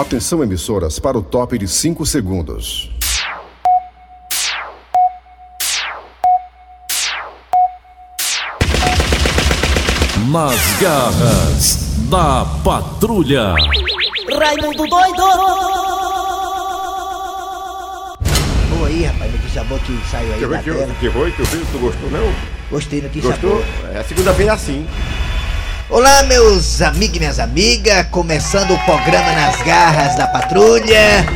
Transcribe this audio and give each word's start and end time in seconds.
Atenção 0.00 0.42
emissoras 0.42 0.98
para 0.98 1.18
o 1.18 1.22
top 1.22 1.58
de 1.58 1.68
5 1.68 2.06
segundos. 2.06 2.90
Nas 10.30 10.80
garras 10.80 11.76
da 12.08 12.44
patrulha. 12.62 13.54
Raimundo 14.38 14.86
doido! 14.86 15.22
Boa 18.70 18.88
aí, 18.88 19.04
rapaz, 19.04 19.32
notícia 19.32 19.64
boa 19.64 19.80
que 19.80 19.98
saiu 20.10 20.32
aí 20.32 20.38
Que 20.38 20.46
da 20.46 20.58
que, 20.62 20.70
tela. 20.70 20.94
que 21.00 21.10
foi, 21.10 21.32
que 21.32 21.42
viu? 21.42 21.66
Tu 21.72 21.78
gostou, 21.78 22.10
não? 22.10 22.32
Gostei, 22.70 23.02
notícia 23.02 23.30
Gostou? 23.30 23.50
boa. 23.50 23.64
É, 23.98 24.02
segunda-feira 24.04 24.52
é 24.52 24.54
assim. 24.54 24.86
Olá, 25.90 26.22
meus 26.24 26.80
amigos 26.82 27.16
e 27.16 27.20
minhas 27.20 27.38
amigas, 27.38 28.06
começando 28.10 28.72
o 28.72 28.78
programa 28.84 29.32
Nas 29.32 29.60
Garras 29.62 30.14
da 30.16 30.26
Patrulha. 30.26 31.26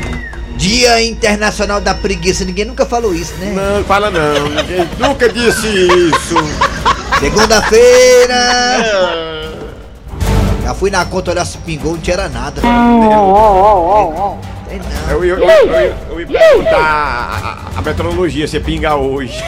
Dia 0.57 1.03
Internacional 1.03 1.81
da 1.81 1.93
Preguiça, 1.95 2.45
ninguém 2.45 2.64
nunca 2.64 2.86
falou 2.86 3.12
isso, 3.12 3.35
né? 3.35 3.53
Não, 3.53 3.82
fala 3.85 4.11
não. 4.11 4.48
Ninguém 4.48 4.89
nunca 4.98 5.29
disse 5.29 5.67
isso. 5.67 6.35
Segunda-feira, 7.18 8.35
É, 8.35 9.50
já 10.62 10.75
fui 10.75 10.90
na 10.90 11.04
conta 11.04 11.32
olhar 11.32 11.45
se 11.45 11.59
pingou, 11.59 11.93
não 11.93 11.98
tinha 12.00 12.29
nada. 12.29 12.61
Tem 12.61 12.71
não. 12.71 14.45
eu, 15.11 15.25
eu, 15.25 15.39
eu, 15.39 15.48
eu, 15.48 15.95
eu 16.11 16.21
ia 16.21 16.26
perguntar 16.26 16.76
a, 16.79 17.48
a- 17.48 17.79
a 17.79 17.82
meteorologia 17.82 18.46
se 18.46 18.61
pinga 18.61 18.95
hoje. 18.95 19.43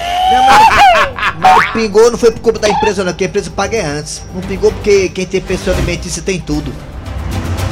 Mas 1.39 1.71
pingou 1.73 2.11
não 2.11 2.19
foi 2.19 2.31
por 2.31 2.41
culpa 2.41 2.59
da 2.59 2.69
empresa 2.69 3.05
não, 3.05 3.13
que 3.13 3.25
a 3.25 3.27
empresa 3.27 3.51
paga 3.51 3.85
antes. 3.87 4.23
Não 4.35 4.41
pingou 4.43 4.73
porque 4.73 5.09
quem 5.09 5.27
tem 5.27 5.41
pensão 5.41 5.73
alimentícia 5.75 6.23
tem 6.23 6.41
tudo. 6.41 6.73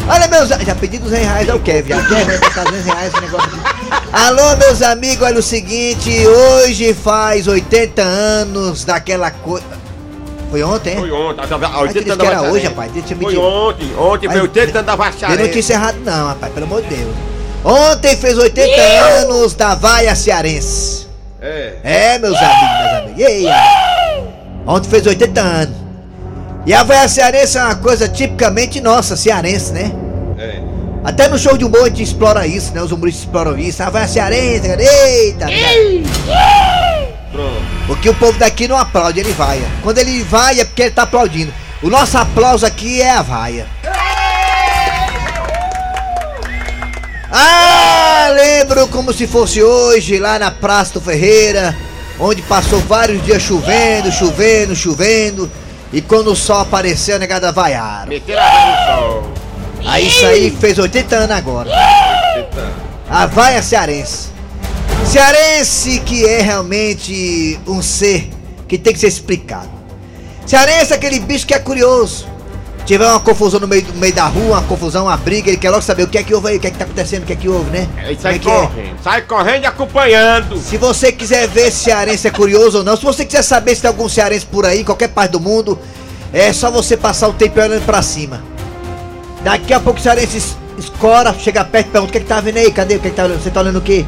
Olha 0.06 0.28
meus, 0.28 0.48
já 0.50 0.74
pedi 0.74 0.98
200 0.98 1.26
reais 1.26 1.48
ao 1.48 1.58
Kevin, 1.60 1.88
já 1.94 2.02
Kevin 2.06 2.24
vai 2.24 2.38
botar 2.38 2.64
200 2.64 2.84
reais 2.84 3.12
esse 3.12 3.22
negócio 3.22 3.48
aqui. 3.50 4.04
Alô 4.12 4.56
meus 4.58 4.82
amigos, 4.82 5.26
olha 5.26 5.38
o 5.38 5.42
seguinte, 5.42 6.10
hoje 6.26 6.92
faz 6.92 7.46
80 7.48 8.02
anos 8.02 8.84
daquela 8.84 9.30
coisa... 9.30 9.64
Foi 10.50 10.62
ontem, 10.62 10.96
Foi 10.96 11.10
ontem. 11.10 11.40
A, 11.40 11.44
a, 11.44 11.68
a, 11.68 11.82
Aí 11.82 11.88
tu 11.88 12.04
disse 12.04 12.16
que 12.16 12.26
era 12.26 12.42
hoje, 12.42 12.66
rapaz, 12.66 12.92
tinha 12.92 13.04
Foi 13.06 13.16
mentido. 13.16 13.40
ontem. 13.40 13.96
Ontem 13.96 14.26
foi 14.28 14.36
Aí- 14.36 14.42
80 14.42 14.78
anos 14.78 14.86
da 14.86 14.94
Dei 14.94 14.96
Vacharé. 14.96 15.42
notícia 15.46 15.74
errada 15.74 15.98
não, 16.04 16.26
rapaz, 16.28 16.52
pelo 16.52 16.66
amor 16.66 16.82
de 16.82 16.88
Deus. 16.94 17.14
Ontem 17.64 18.16
fez 18.16 18.38
80 18.38 18.80
anos 19.22 19.54
da 19.54 19.74
vaia 19.74 20.14
cearense. 20.14 21.08
É. 21.44 21.74
É, 21.84 22.18
meus 22.18 22.38
amigos, 22.38 22.78
meus 22.80 22.92
amigos. 22.94 23.20
E 23.20 23.24
aí, 23.26 23.46
ó. 24.66 24.74
Ontem 24.74 24.88
fez 24.88 25.06
80 25.06 25.40
anos. 25.42 25.76
E 26.64 26.72
a 26.72 26.82
vaia 26.82 27.06
cearense 27.06 27.58
é 27.58 27.62
uma 27.62 27.74
coisa 27.74 28.08
tipicamente 28.08 28.80
nossa, 28.80 29.14
cearense, 29.14 29.70
né? 29.70 29.92
É. 30.38 30.62
Até 31.04 31.28
no 31.28 31.38
show 31.38 31.58
de 31.58 31.66
humor 31.66 31.82
a 31.82 31.88
gente 31.88 32.02
explora 32.02 32.46
isso, 32.46 32.72
né? 32.72 32.80
Os 32.80 32.92
humoristas 32.92 33.24
exploram 33.24 33.58
isso. 33.58 33.82
A 33.82 33.90
vaia 33.90 34.08
cearense, 34.08 34.66
cara. 34.66 34.82
Eita! 34.82 35.46
Pronto. 37.30 37.62
Porque 37.86 38.08
o 38.08 38.14
povo 38.14 38.38
daqui 38.38 38.66
não 38.66 38.78
aplaude, 38.78 39.20
ele 39.20 39.32
vaia. 39.32 39.66
Quando 39.82 39.98
ele 39.98 40.22
vai 40.22 40.60
é 40.60 40.64
porque 40.64 40.84
ele 40.84 40.92
tá 40.92 41.02
aplaudindo. 41.02 41.52
O 41.82 41.90
nosso 41.90 42.16
aplauso 42.16 42.64
aqui 42.64 43.02
é 43.02 43.10
a 43.10 43.20
vaia. 43.20 43.66
Ah, 47.30 47.83
lembro 48.32 48.88
como 48.88 49.12
se 49.12 49.26
fosse 49.26 49.62
hoje, 49.62 50.18
lá 50.18 50.38
na 50.38 50.50
Praça 50.50 50.94
do 50.94 51.00
Ferreira, 51.00 51.76
onde 52.18 52.42
passou 52.42 52.80
vários 52.80 53.22
dias 53.24 53.42
chovendo, 53.42 54.10
chovendo, 54.12 54.76
chovendo. 54.76 55.50
E 55.92 56.00
quando 56.00 56.32
o 56.32 56.36
sol 56.36 56.60
apareceu, 56.60 57.16
a 57.16 57.18
negada 57.18 57.52
vaiaram. 57.52 58.08
Meteram 58.08 58.42
a 58.42 58.96
sol. 58.96 59.32
Aí 59.86 60.08
isso 60.08 60.24
aí 60.24 60.50
fez 60.50 60.78
80 60.78 61.16
anos 61.16 61.36
agora. 61.36 61.70
A 63.08 63.26
vaia 63.26 63.62
cearense. 63.62 64.28
Cearense 65.06 66.00
que 66.00 66.24
é 66.24 66.40
realmente 66.40 67.60
um 67.66 67.82
ser 67.82 68.30
que 68.66 68.78
tem 68.78 68.92
que 68.92 68.98
ser 68.98 69.08
explicado. 69.08 69.68
Cearense 70.46 70.92
é 70.92 70.96
aquele 70.96 71.20
bicho 71.20 71.46
que 71.46 71.54
é 71.54 71.58
curioso. 71.58 72.26
Tiver 72.84 73.06
uma 73.06 73.18
confusão 73.20 73.58
no 73.58 73.66
meio, 73.66 73.82
no 73.94 73.94
meio 73.98 74.12
da 74.14 74.26
rua, 74.26 74.58
uma 74.58 74.62
confusão, 74.62 75.04
uma 75.06 75.16
briga, 75.16 75.48
ele 75.48 75.56
quer 75.56 75.70
logo 75.70 75.80
saber 75.82 76.02
o 76.02 76.06
que 76.06 76.18
é 76.18 76.22
que 76.22 76.34
houve 76.34 76.48
aí, 76.48 76.56
o 76.58 76.60
que 76.60 76.66
é 76.66 76.70
que 76.70 76.76
tá 76.76 76.84
acontecendo, 76.84 77.22
o 77.22 77.26
que 77.26 77.32
é 77.32 77.36
que 77.36 77.48
houve, 77.48 77.70
né? 77.70 77.88
Como 78.04 78.20
sai 78.20 78.32
é 78.32 78.36
é? 78.36 78.38
correndo. 78.40 78.96
Sai 79.02 79.22
correndo 79.22 79.62
e 79.62 79.66
acompanhando. 79.66 80.58
Se 80.58 80.76
você 80.76 81.10
quiser 81.10 81.48
ver 81.48 81.70
se 81.72 81.84
cearense 81.84 82.28
é 82.28 82.30
curioso 82.30 82.78
ou 82.78 82.84
não, 82.84 82.94
se 82.94 83.02
você 83.02 83.24
quiser 83.24 83.42
saber 83.42 83.74
se 83.74 83.80
tem 83.80 83.88
algum 83.88 84.06
cearense 84.08 84.44
por 84.44 84.66
aí, 84.66 84.84
qualquer 84.84 85.08
parte 85.08 85.30
do 85.32 85.40
mundo, 85.40 85.78
é 86.30 86.52
só 86.52 86.70
você 86.70 86.94
passar 86.94 87.28
o 87.28 87.32
tempo 87.32 87.58
olhando 87.58 87.84
pra 87.86 88.02
cima. 88.02 88.42
Daqui 89.42 89.72
a 89.72 89.80
pouco 89.80 89.98
o 89.98 90.02
cearense 90.02 90.36
es- 90.36 90.56
escora, 90.78 91.32
chega 91.38 91.64
perto 91.64 91.86
e 91.86 91.90
pergunta: 91.90 92.10
o 92.10 92.12
que 92.12 92.18
é 92.18 92.20
que 92.20 92.26
tá 92.26 92.40
vendo 92.40 92.58
aí? 92.58 92.70
Cadê? 92.70 92.96
O 92.96 93.00
que 93.00 93.06
é 93.08 93.10
que 93.10 93.16
tá 93.16 93.24
olhando? 93.24 93.42
Você 93.42 93.50
tá 93.50 93.60
olhando 93.60 93.78
o 93.78 93.82
quê? 93.82 94.04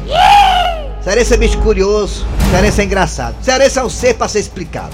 Cearense 1.03 1.33
é 1.33 1.37
bicho 1.37 1.57
curioso, 1.59 2.25
cearense 2.51 2.81
é 2.81 2.83
engraçado. 2.83 3.35
Cearense 3.41 3.79
é 3.79 3.83
um 3.83 3.89
ser 3.89 4.13
pra 4.13 4.27
ser 4.27 4.39
explicado. 4.39 4.91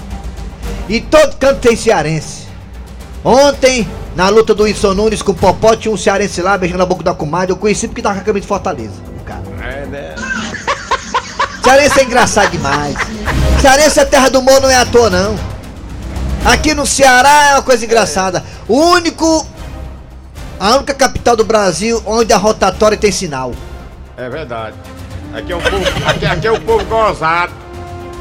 E 0.88 1.00
todo 1.02 1.36
canto 1.36 1.60
tem 1.60 1.76
cearense. 1.76 2.43
Ontem, 3.24 3.88
na 4.14 4.28
luta 4.28 4.54
do 4.54 4.64
Wilson 4.64 4.92
Nunes 4.92 5.22
com 5.22 5.32
o 5.32 5.34
Popó, 5.34 5.74
tinha 5.74 5.92
um 5.92 5.96
cearense 5.96 6.42
lá 6.42 6.58
beijando 6.58 6.82
a 6.82 6.86
boca 6.86 7.02
da 7.02 7.14
comadre. 7.14 7.52
Eu 7.52 7.56
conheci 7.56 7.88
porque 7.88 8.02
tava 8.02 8.16
com 8.16 8.20
a 8.20 8.24
camisa 8.24 8.42
de 8.42 8.46
Fortaleza, 8.46 8.92
o 9.18 9.24
cara. 9.24 9.42
É, 9.62 9.86
né? 9.86 10.14
Cearense 11.64 12.00
é 12.00 12.04
engraçado 12.04 12.50
demais. 12.50 12.94
Cearense 13.62 13.98
é 13.98 14.04
terra 14.04 14.28
do 14.28 14.40
humor, 14.40 14.60
não 14.60 14.68
é 14.68 14.76
à 14.76 14.84
toa, 14.84 15.08
não. 15.08 15.34
Aqui 16.44 16.74
no 16.74 16.84
Ceará 16.84 17.48
é 17.48 17.54
uma 17.54 17.62
coisa 17.62 17.86
engraçada. 17.86 18.44
O 18.68 18.76
único. 18.78 19.46
A 20.60 20.76
única 20.76 20.92
capital 20.92 21.34
do 21.34 21.44
Brasil 21.44 22.02
onde 22.04 22.32
a 22.32 22.36
rotatória 22.36 22.98
tem 22.98 23.10
sinal. 23.10 23.52
É 24.16 24.28
verdade. 24.28 24.76
Aqui 25.32 25.52
é 25.52 25.56
um 25.56 25.60
povo, 25.60 25.84
aqui, 26.06 26.26
aqui 26.26 26.46
é 26.46 26.52
um 26.52 26.60
povo 26.60 26.84
gozado. 26.84 27.52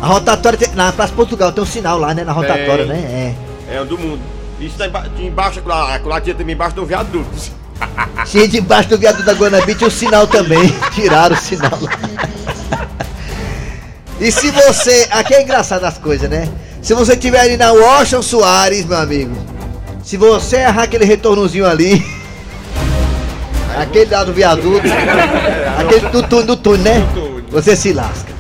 A 0.02 0.08
rotatória 0.08 0.58
tem. 0.58 0.70
Na 0.74 0.94
Praça 0.94 1.14
Portugal 1.14 1.52
tem 1.52 1.62
um 1.62 1.68
sinal 1.68 2.00
lá, 2.00 2.14
né? 2.14 2.24
Na 2.24 2.32
rotatória, 2.32 2.88
Tem. 2.88 2.88
né? 2.88 3.36
É 3.70 3.82
o 3.82 3.86
do 3.86 3.98
mundo. 3.98 4.33
Isso 4.60 4.78
tá 4.78 4.86
emba 4.88 5.10
embaixo, 5.20 5.62
lá, 5.66 6.00
lá 6.04 6.22
tinha 6.22 6.36
também 6.36 6.54
embaixo 6.54 6.76
do 6.76 6.86
viaduto. 6.86 7.30
É. 7.60 7.64
Tinha 8.26 8.48
debaixo 8.48 8.90
do 8.90 8.98
viaduto 8.98 9.26
da 9.26 9.34
Guanabí 9.34 9.76
tinha 9.76 9.88
um 9.88 9.92
sinal 9.92 10.28
também. 10.28 10.74
Tiraram 10.94 11.36
o 11.36 11.40
sinal. 11.40 11.80
E 14.20 14.32
se 14.32 14.52
você. 14.52 15.08
Aqui 15.12 15.34
é 15.34 15.42
engraçado 15.42 15.84
as 15.84 15.98
coisas, 15.98 16.30
né? 16.30 16.48
Se 16.82 16.94
você 16.94 17.16
tiver 17.18 17.40
ali 17.40 17.58
na 17.58 17.72
Washington 17.72 18.22
Soares, 18.22 18.86
meu 18.86 18.98
amigo. 18.98 19.36
Se 20.04 20.18
você 20.18 20.58
errar 20.58 20.84
aquele 20.84 21.06
retornozinho 21.06 21.66
ali. 21.66 22.06
Aquele 23.76 24.12
lá 24.12 24.24
do 24.24 24.32
viaduto. 24.32 24.88
aquele 25.80 26.08
do 26.10 26.22
túnel, 26.22 26.46
do 26.46 26.56
túnel, 26.56 27.00
né? 27.00 27.08
Você 27.50 27.76
se 27.76 27.92
lasca. 27.92 28.33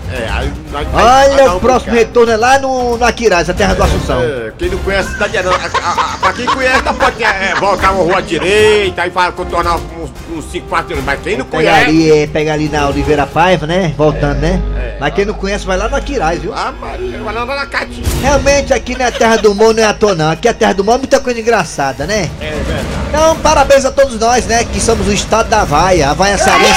É, 0.73 0.77
aí 0.79 0.85
dá 0.85 1.43
Olha, 1.43 1.53
o 1.53 1.59
próximo 1.59 1.91
bocado. 1.91 1.97
retorno 1.97 2.31
é 2.31 2.37
lá 2.37 2.59
no, 2.59 2.97
no 2.97 3.05
Aquiraz, 3.05 3.49
a 3.49 3.53
terra 3.53 3.73
do 3.75 3.83
Assunção. 3.83 4.21
É, 4.21 4.51
quem 4.57 4.69
não 4.69 4.77
conhece 4.79 5.17
tá 5.17 5.25
a- 5.25 5.29
a- 5.29 6.13
a- 6.13 6.17
Pra 6.17 6.33
quem 6.33 6.45
conhece, 6.45 6.81
tá 6.81 6.93
pode 6.93 7.23
é, 7.23 7.55
voltar 7.59 7.91
uma 7.91 8.03
rua 8.03 8.21
direita, 8.21 9.07
vai 9.09 9.31
contornar 9.31 9.75
uns, 9.75 10.09
uns 10.31 10.45
5 10.51 10.67
quatro 10.67 11.01
Mas 11.03 11.19
quem 11.21 11.37
não 11.37 11.45
Pega 11.45 11.69
conhece. 11.71 11.85
ali, 11.89 12.11
é, 12.11 12.27
pega 12.27 12.53
ali 12.53 12.69
na 12.69 12.87
Oliveira 12.87 13.25
Paiva, 13.27 13.67
né? 13.67 13.93
Voltando, 13.97 14.39
né? 14.39 14.61
é. 14.77 14.97
Mas 14.99 15.13
quem 15.13 15.25
não 15.25 15.33
conhece, 15.33 15.65
vai 15.65 15.77
lá 15.77 15.89
no 15.89 15.95
Aquiraz, 15.95 16.39
viu? 16.41 16.53
Ah, 16.53 16.71
Maria, 16.79 17.19
vai 17.21 17.33
lá 17.33 17.45
na 17.45 17.65
catinha. 17.65 18.03
Realmente 18.21 18.73
aqui 18.73 18.97
não 18.97 19.05
é 19.05 19.11
terra 19.11 19.35
do 19.37 19.51
humor, 19.51 19.73
não 19.73 19.83
é 19.83 19.85
à 19.85 19.93
toa 19.93 20.15
não. 20.15 20.29
Aqui 20.31 20.47
é 20.47 20.51
a 20.51 20.53
terra 20.53 20.73
do 20.73 20.81
humor, 20.81 20.97
muita 20.97 21.19
coisa 21.19 21.39
engraçada, 21.39 22.05
né? 22.05 22.29
É 22.39 22.49
verdade. 22.51 22.85
Então, 23.09 23.35
parabéns 23.37 23.85
a 23.85 23.91
todos 23.91 24.17
nós, 24.19 24.45
né? 24.45 24.63
Que 24.63 24.79
somos 24.79 25.07
o 25.07 25.13
estado 25.13 25.49
da 25.49 25.63
vaia. 25.63 26.09
A 26.09 26.13
vaia 26.13 26.37
cearense 26.37 26.71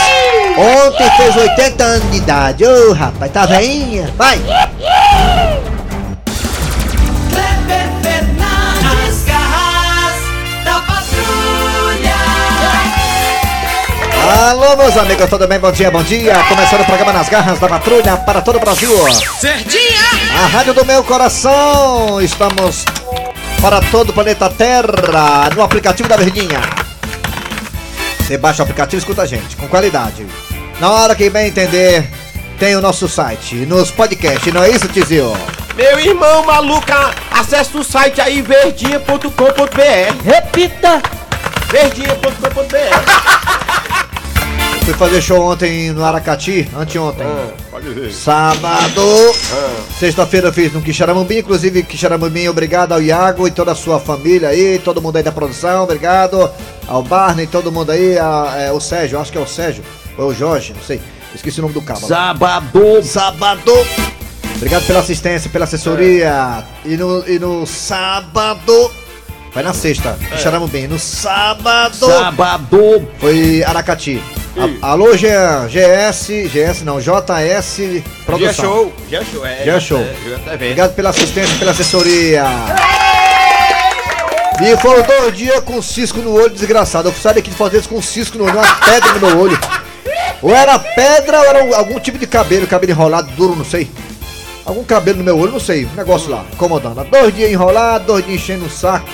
ontem 0.57 1.11
fez 1.17 1.37
80 1.37 1.85
anos 1.85 2.11
de 2.11 2.17
idade. 2.17 2.65
Ô, 2.65 2.93
rapaz, 2.93 3.31
tá 3.33 3.47
veinha? 3.47 4.13
Vai! 4.17 4.39
Kleber 7.31 7.91
Fernandes, 8.03 9.25
garras 9.25 10.15
da 10.65 10.81
patrulha. 10.81 12.17
Alô, 14.51 14.77
meus 14.77 14.97
amigos, 14.97 15.29
tudo 15.29 15.47
bem? 15.47 15.59
Bom 15.59 15.73
dia, 15.73 15.91
bom 15.91 16.03
dia. 16.03 16.35
Começando 16.49 16.81
o 16.81 16.87
programa 16.87 17.13
Nas 17.13 17.29
Garras 17.29 17.59
da 17.59 17.69
Patrulha 17.69 18.17
para 18.17 18.41
todo 18.41 18.57
o 18.57 18.61
Brasil. 18.61 18.91
Certinha. 19.39 20.01
A 20.43 20.47
rádio 20.47 20.75
do 20.75 20.85
meu 20.85 21.05
coração. 21.05 22.21
Estamos 22.21 22.85
para 23.61 23.81
todo 23.91 24.11
o 24.11 24.13
planeta 24.13 24.49
Terra 24.51 25.51
no 25.55 25.63
aplicativo 25.63 26.09
da 26.09 26.17
Verdinha. 26.17 26.61
Você 28.21 28.37
baixa 28.37 28.63
o 28.63 28.65
aplicativo 28.65 28.97
e 28.97 29.03
escuta 29.03 29.23
a 29.23 29.27
gente 29.27 29.55
com 29.57 29.69
qualidade. 29.69 30.27
Na 30.81 30.91
hora 30.91 31.15
que 31.15 31.31
bem 31.31 31.49
entender, 31.49 32.07
tem 32.59 32.77
o 32.77 32.81
nosso 32.81 33.09
site, 33.09 33.55
nos 33.67 33.91
podcasts, 33.91 34.53
não 34.53 34.63
é 34.63 34.71
isso, 34.71 34.89
Tizio? 34.89 35.33
Meu 35.75 35.99
irmão 35.99 36.45
maluca, 36.45 37.15
acesse 37.31 37.77
o 37.77 37.85
site 37.85 38.21
aí 38.21 38.41
verdinha.com.br. 38.43 40.25
Repita. 40.25 41.03
Verdinha.com.br. 41.71 42.77
Fui 44.87 44.95
fazer 44.95 45.21
show 45.21 45.43
ontem 45.51 45.91
no 45.93 46.05
Aracati, 46.05 46.69
anteontem. 46.77 47.27
Ah, 47.27 47.49
Pode 47.73 47.89
ver. 47.91 48.13
Sábado. 48.13 49.03
Sexta-feira 49.99 50.47
eu 50.49 50.53
fiz 50.53 50.73
no 50.73 50.81
Quixaramubim, 50.81 51.39
inclusive 51.39 51.83
Quixaramubim, 51.83 52.47
obrigado 52.49 52.93
ao 52.93 53.03
Iago 53.03 53.49
e 53.49 53.51
toda 53.51 53.73
a 53.73 53.75
sua 53.75 53.99
família 53.99 54.49
aí, 54.51 54.79
todo 54.79 55.03
mundo 55.03 55.17
aí 55.17 55.25
da 55.25 55.33
produção, 55.33 55.83
obrigado 55.83 56.49
ao 56.87 57.03
Barney, 57.03 57.49
todo 57.49 57.73
mundo 57.73 57.91
aí, 57.91 58.17
a- 58.17 58.55
é, 58.59 58.71
o 58.73 58.79
Sérgio, 58.81 59.19
acho 59.19 59.33
que 59.33 59.39
é 59.39 59.41
o 59.41 59.47
Sérgio, 59.47 59.83
ou 60.17 60.25
é 60.31 60.33
o 60.33 60.35
Jorge, 60.35 60.73
não 60.75 60.83
sei, 60.83 61.01
esqueci 61.35 61.59
o 61.59 61.63
nome 61.63 61.75
do 61.75 61.83
cabo. 61.83 62.07
Sábado. 62.07 63.03
Sábado. 63.03 63.73
Obrigado 64.57 64.87
pela 64.87 65.01
assistência, 65.01 65.51
pela 65.51 65.65
assessoria. 65.65 66.65
E, 66.85 66.97
no, 66.97 67.29
e 67.29 67.39
no 67.39 67.67
sábado. 67.67 68.91
Vai 69.53 69.63
na 69.63 69.73
sexta, 69.73 70.19
Quixaramubim. 70.31 70.87
No 70.87 70.99
sábado. 70.99 71.95
Sábado. 72.07 73.09
Foi 73.19 73.63
Aracati. 73.65 74.23
A- 74.83 74.93
alô, 74.93 75.15
Jean, 75.17 75.67
GS, 75.69 76.29
GS 76.49 76.83
não, 76.85 76.99
JS 77.01 78.03
Produção. 78.25 78.65
show. 78.65 78.93
Dia 79.09 79.23
show. 79.25 79.47
É, 79.47 79.63
Dia 79.63 79.81
show. 79.81 79.99
É, 80.01 80.15
vendo. 80.37 80.55
Obrigado 80.55 80.95
pela 80.95 81.11
assistência, 81.11 81.59
pela 81.59 81.71
assessoria. 81.73 82.45
E 84.63 84.75
foram 84.79 85.03
dois 85.03 85.37
dias 85.37 85.61
com 85.61 85.81
cisco 85.83 86.19
no 86.21 86.33
olho, 86.33 86.51
desgraçado. 86.51 87.09
Eu 87.11 87.15
saí 87.15 87.35
daqui 87.35 87.51
de 87.51 87.57
fazer 87.57 87.79
isso 87.79 87.89
com 87.91 88.01
cisco 88.01 88.39
no 88.39 88.45
olho, 88.45 88.55
uma 88.55 88.75
pedra 88.77 89.13
no 89.13 89.21
meu 89.21 89.39
olho. 89.41 89.59
Ou 90.43 90.55
era 90.55 90.79
pedra 90.79 91.39
ou 91.41 91.45
era 91.47 91.65
um- 91.65 91.75
algum 91.75 91.99
tipo 91.99 92.19
de 92.19 92.27
cabelo, 92.27 92.67
cabelo 92.67 92.93
enrolado, 92.93 93.31
duro, 93.33 93.57
não 93.57 93.65
sei. 93.65 93.91
Algum 94.65 94.83
cabelo 94.85 95.19
no 95.19 95.25
meu 95.25 95.39
olho, 95.39 95.53
não 95.53 95.61
sei. 95.61 95.85
Um 95.87 95.97
negócio 95.97 96.31
lá, 96.31 96.45
incomodando. 96.53 97.05
Dois 97.05 97.35
dias 97.35 97.51
enrolado, 97.51 98.05
dois 98.07 98.25
dias 98.27 98.41
enchendo 98.41 98.67
o 98.67 98.71
saco. 98.71 99.09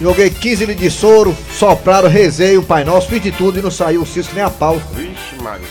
Joguei 0.00 0.30
15 0.30 0.64
litros 0.64 0.80
de 0.80 0.90
soro, 0.90 1.36
sopraram, 1.58 2.08
rezei 2.08 2.56
o 2.56 2.62
Pai 2.62 2.84
Nosso, 2.84 3.08
fiz 3.08 3.22
de 3.22 3.30
tudo 3.32 3.58
e 3.58 3.62
não 3.62 3.70
saiu 3.70 4.00
o 4.02 4.06
cisco 4.06 4.34
nem 4.34 4.42
a 4.42 4.48
pau. 4.48 4.80
Vixe, 4.94 5.36
Maria. 5.42 5.66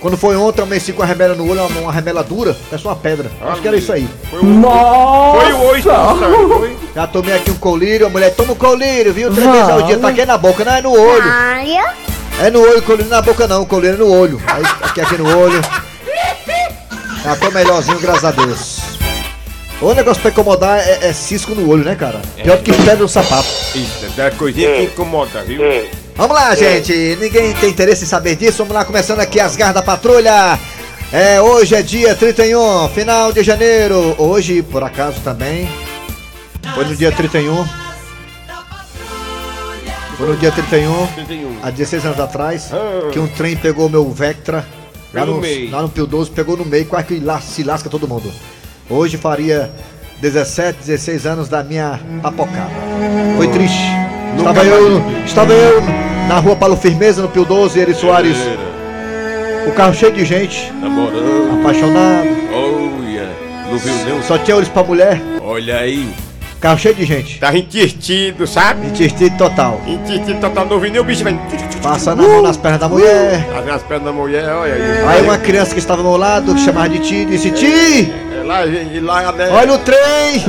Quando 0.00 0.16
foi 0.16 0.36
ontem, 0.36 0.60
eu 0.60 0.64
amanheci 0.64 0.92
com 0.92 1.02
a 1.02 1.06
remela 1.06 1.34
no 1.34 1.50
olho, 1.50 1.66
uma, 1.66 1.80
uma 1.80 1.92
remela 1.92 2.22
dura, 2.22 2.56
parece 2.70 2.86
uma 2.86 2.96
pedra. 2.96 3.30
Acho 3.40 3.60
que 3.60 3.68
era 3.68 3.76
isso 3.76 3.92
aí. 3.92 4.08
Foi 4.30 4.38
o 4.40 4.44
Foi 5.40 5.52
o 5.52 5.62
oito 5.64 5.88
foi? 6.58 6.76
Já 6.94 7.06
tomei 7.06 7.34
aqui 7.34 7.50
um 7.50 7.56
colírio, 7.56 8.06
a 8.06 8.10
mulher 8.10 8.34
toma 8.34 8.52
um 8.52 8.56
colírio, 8.56 9.12
viu? 9.12 9.30
Três 9.34 9.50
vezes 9.50 9.68
ao 9.68 9.82
dia, 9.82 9.98
tá 9.98 10.08
aqui 10.08 10.24
na 10.24 10.38
boca, 10.38 10.64
não 10.64 10.72
é 10.72 10.80
no 10.82 10.92
olho. 10.92 11.22
É 12.38 12.50
no 12.50 12.60
olho, 12.60 12.82
colírio 12.82 13.10
na 13.10 13.22
boca 13.22 13.48
não, 13.48 13.64
colírio 13.64 13.94
é 13.94 13.98
no 13.98 14.12
olho. 14.12 14.40
Aí, 14.46 14.62
aqui, 14.82 15.00
aqui 15.00 15.16
no 15.16 15.38
olho. 15.38 15.60
Já 17.24 17.34
tô 17.36 17.50
melhorzinho, 17.50 17.98
graças 17.98 18.24
a 18.24 18.30
Deus. 18.30 18.78
O 19.80 19.92
negócio 19.94 20.22
pra 20.22 20.30
incomodar 20.30 20.78
é, 20.78 21.08
é 21.08 21.12
cisco 21.12 21.54
no 21.54 21.68
olho, 21.68 21.84
né, 21.84 21.94
cara? 21.94 22.20
Pior 22.42 22.56
do 22.56 22.62
que 22.62 22.72
pedra 22.72 22.96
no 22.96 23.08
sapato. 23.08 23.48
Isso, 23.74 24.06
é 24.18 24.30
coisinha 24.30 24.72
que 24.74 24.82
incomoda, 24.84 25.42
viu? 25.42 25.60
Vamos 26.14 26.34
lá, 26.34 26.54
gente. 26.54 27.16
Ninguém 27.20 27.52
tem 27.54 27.70
interesse 27.70 28.04
em 28.04 28.06
saber 28.06 28.36
disso. 28.36 28.58
Vamos 28.58 28.74
lá, 28.74 28.84
começando 28.84 29.20
aqui 29.20 29.40
as 29.40 29.56
garras 29.56 29.74
da 29.74 29.82
patrulha. 29.82 30.58
É, 31.12 31.40
hoje 31.40 31.74
é 31.74 31.82
dia 31.82 32.14
31, 32.14 32.88
final 32.88 33.32
de 33.32 33.42
janeiro. 33.42 34.14
Hoje, 34.18 34.62
por 34.62 34.82
acaso, 34.82 35.20
também. 35.20 35.68
Foi 36.74 36.84
no 36.84 36.96
dia 36.96 37.12
31. 37.12 37.85
Foi 40.16 40.26
no 40.28 40.36
dia 40.36 40.50
31, 40.50 41.06
31. 41.08 41.56
há 41.62 41.70
16 41.70 42.06
anos 42.06 42.20
atrás, 42.20 42.70
Ah. 42.72 43.10
que 43.12 43.18
um 43.18 43.26
trem 43.26 43.56
pegou 43.56 43.88
meu 43.88 44.10
Vectra. 44.10 44.64
Lá 45.12 45.24
no, 45.24 45.40
lá 45.70 45.82
no 45.82 45.88
Pio 45.88 46.06
12, 46.06 46.30
pegou 46.30 46.56
no 46.56 46.64
meio, 46.64 46.84
quase 46.86 47.06
que 47.06 47.22
se 47.42 47.62
lasca 47.62 47.88
todo 47.88 48.06
mundo. 48.08 48.30
Hoje 48.88 49.16
faria 49.16 49.70
17, 50.20 50.78
16 50.80 51.26
anos 51.26 51.48
da 51.48 51.62
minha 51.62 51.98
papocada. 52.22 52.70
Foi 53.36 53.48
triste. 53.48 53.80
Estava 54.36 54.64
eu, 54.64 55.02
estava 55.24 55.52
eu 55.52 55.80
na 56.28 56.38
rua 56.38 56.54
Paulo 56.56 56.76
Firmeza, 56.76 57.22
no 57.22 57.28
Pio 57.28 57.44
12, 57.44 57.78
Eri 57.78 57.94
Soares. 57.94 58.36
O 59.66 59.72
carro 59.72 59.94
cheio 59.94 60.12
de 60.12 60.24
gente, 60.24 60.70
Namorando. 60.80 61.60
apaixonado. 61.60 62.28
Olha. 62.52 63.28
Não 63.70 63.78
viu 63.78 63.94
não? 64.14 64.22
Só 64.22 64.38
tinha 64.38 64.56
olhos 64.56 64.68
pra 64.68 64.82
mulher, 64.84 65.20
Olha 65.42 65.78
aí. 65.78 66.08
Carro 66.66 66.78
cheio 66.80 66.94
de 66.96 67.04
gente. 67.04 67.38
Tá 67.38 67.56
entirtido, 67.56 68.44
sabe? 68.44 68.88
Intestino 68.88 69.36
total. 69.38 69.80
Entirtido 69.86 70.40
total. 70.40 70.66
Não 70.66 70.80
vi 70.80 70.90
nem 70.90 71.00
o 71.00 71.04
bicho, 71.04 71.22
velho. 71.22 71.38
Passando 71.80 72.24
a 72.24 72.28
mão 72.28 72.42
nas 72.42 72.56
pernas 72.56 72.80
da 72.80 72.88
mulher. 72.88 73.46
Tá 73.52 73.60
vendo 73.60 73.74
as 73.74 73.82
pernas 73.84 74.06
da 74.06 74.12
mulher, 74.12 74.48
olha 74.52 74.74
aí. 74.74 75.04
Aí 75.06 75.22
uma 75.22 75.38
criança 75.38 75.72
que 75.72 75.78
estava 75.78 76.00
ao 76.02 76.08
meu 76.08 76.16
lado, 76.16 76.54
que 76.54 76.60
chamava 76.60 76.88
de 76.88 76.98
Ti, 76.98 77.24
disse: 77.24 77.52
Ti, 77.52 78.12
É 78.40 78.42
lá, 78.44 78.66
gente, 78.66 78.98
lá, 78.98 79.30
né? 79.32 79.48
olha 79.52 79.74
o 79.74 79.78
trem. 79.78 80.44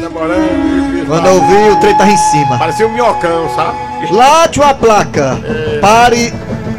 Namorando. 0.00 1.06
Quando 1.06 1.26
eu 1.26 1.40
vi, 1.46 1.70
o 1.70 1.76
trem 1.80 1.96
tava 1.96 2.10
em 2.10 2.16
cima. 2.16 2.58
Parecia 2.58 2.86
um 2.86 2.92
minhocão, 2.92 3.48
sabe? 3.54 3.76
Lá 4.10 4.48
tinha 4.48 4.66
uma 4.66 4.74
placa. 4.74 5.38
Pare, 5.80 6.32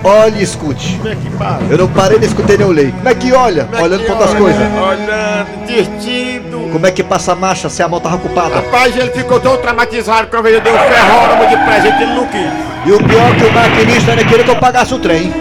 olhe 0.03 0.39
e 0.39 0.43
escute. 0.43 0.97
Como 0.97 1.07
é 1.07 1.15
que 1.15 1.29
para? 1.37 1.59
Eu 1.69 1.77
não 1.77 1.87
parei, 1.87 2.19
nem 2.19 2.27
escutei, 2.27 2.57
nem 2.57 2.67
olhei. 2.67 2.91
Como 2.91 3.07
é 3.07 3.15
que 3.15 3.31
olha? 3.31 3.63
Como 3.63 3.77
é 3.77 3.81
Olhando 3.83 3.99
que 4.01 4.05
pra 4.07 4.15
outras 4.15 4.31
olha? 4.31 4.39
coisas. 4.41 4.61
Olhando, 4.61 5.47
entirtido. 5.63 6.52
Como 6.73 6.87
é 6.87 6.91
que 6.91 7.03
passa 7.03 7.33
a 7.33 7.35
marcha 7.35 7.69
se 7.69 7.83
a 7.83 7.87
mão 7.87 7.99
tava 7.99 8.15
ocupada? 8.15 8.55
Rapaz, 8.55 8.97
ele 8.97 9.11
ficou 9.11 9.39
tão 9.39 9.55
traumatizado 9.57 10.27
que 10.27 10.35
eu 10.35 10.41
dei 10.41 10.57
um 10.57 10.61
ferróramo 10.63 11.47
de 11.47 11.57
presente 11.57 12.01
ele 12.01 12.15
não 12.15 12.25
quis. 12.25 12.49
E 12.83 12.91
o 12.91 12.97
pior 12.97 13.29
é 13.29 13.35
que 13.35 13.45
o 13.45 13.53
maquinista 13.53 14.11
ainda 14.11 14.25
queria 14.25 14.43
que 14.43 14.49
eu 14.49 14.55
pagasse 14.55 14.91
o 14.91 14.97
trem. 14.97 15.31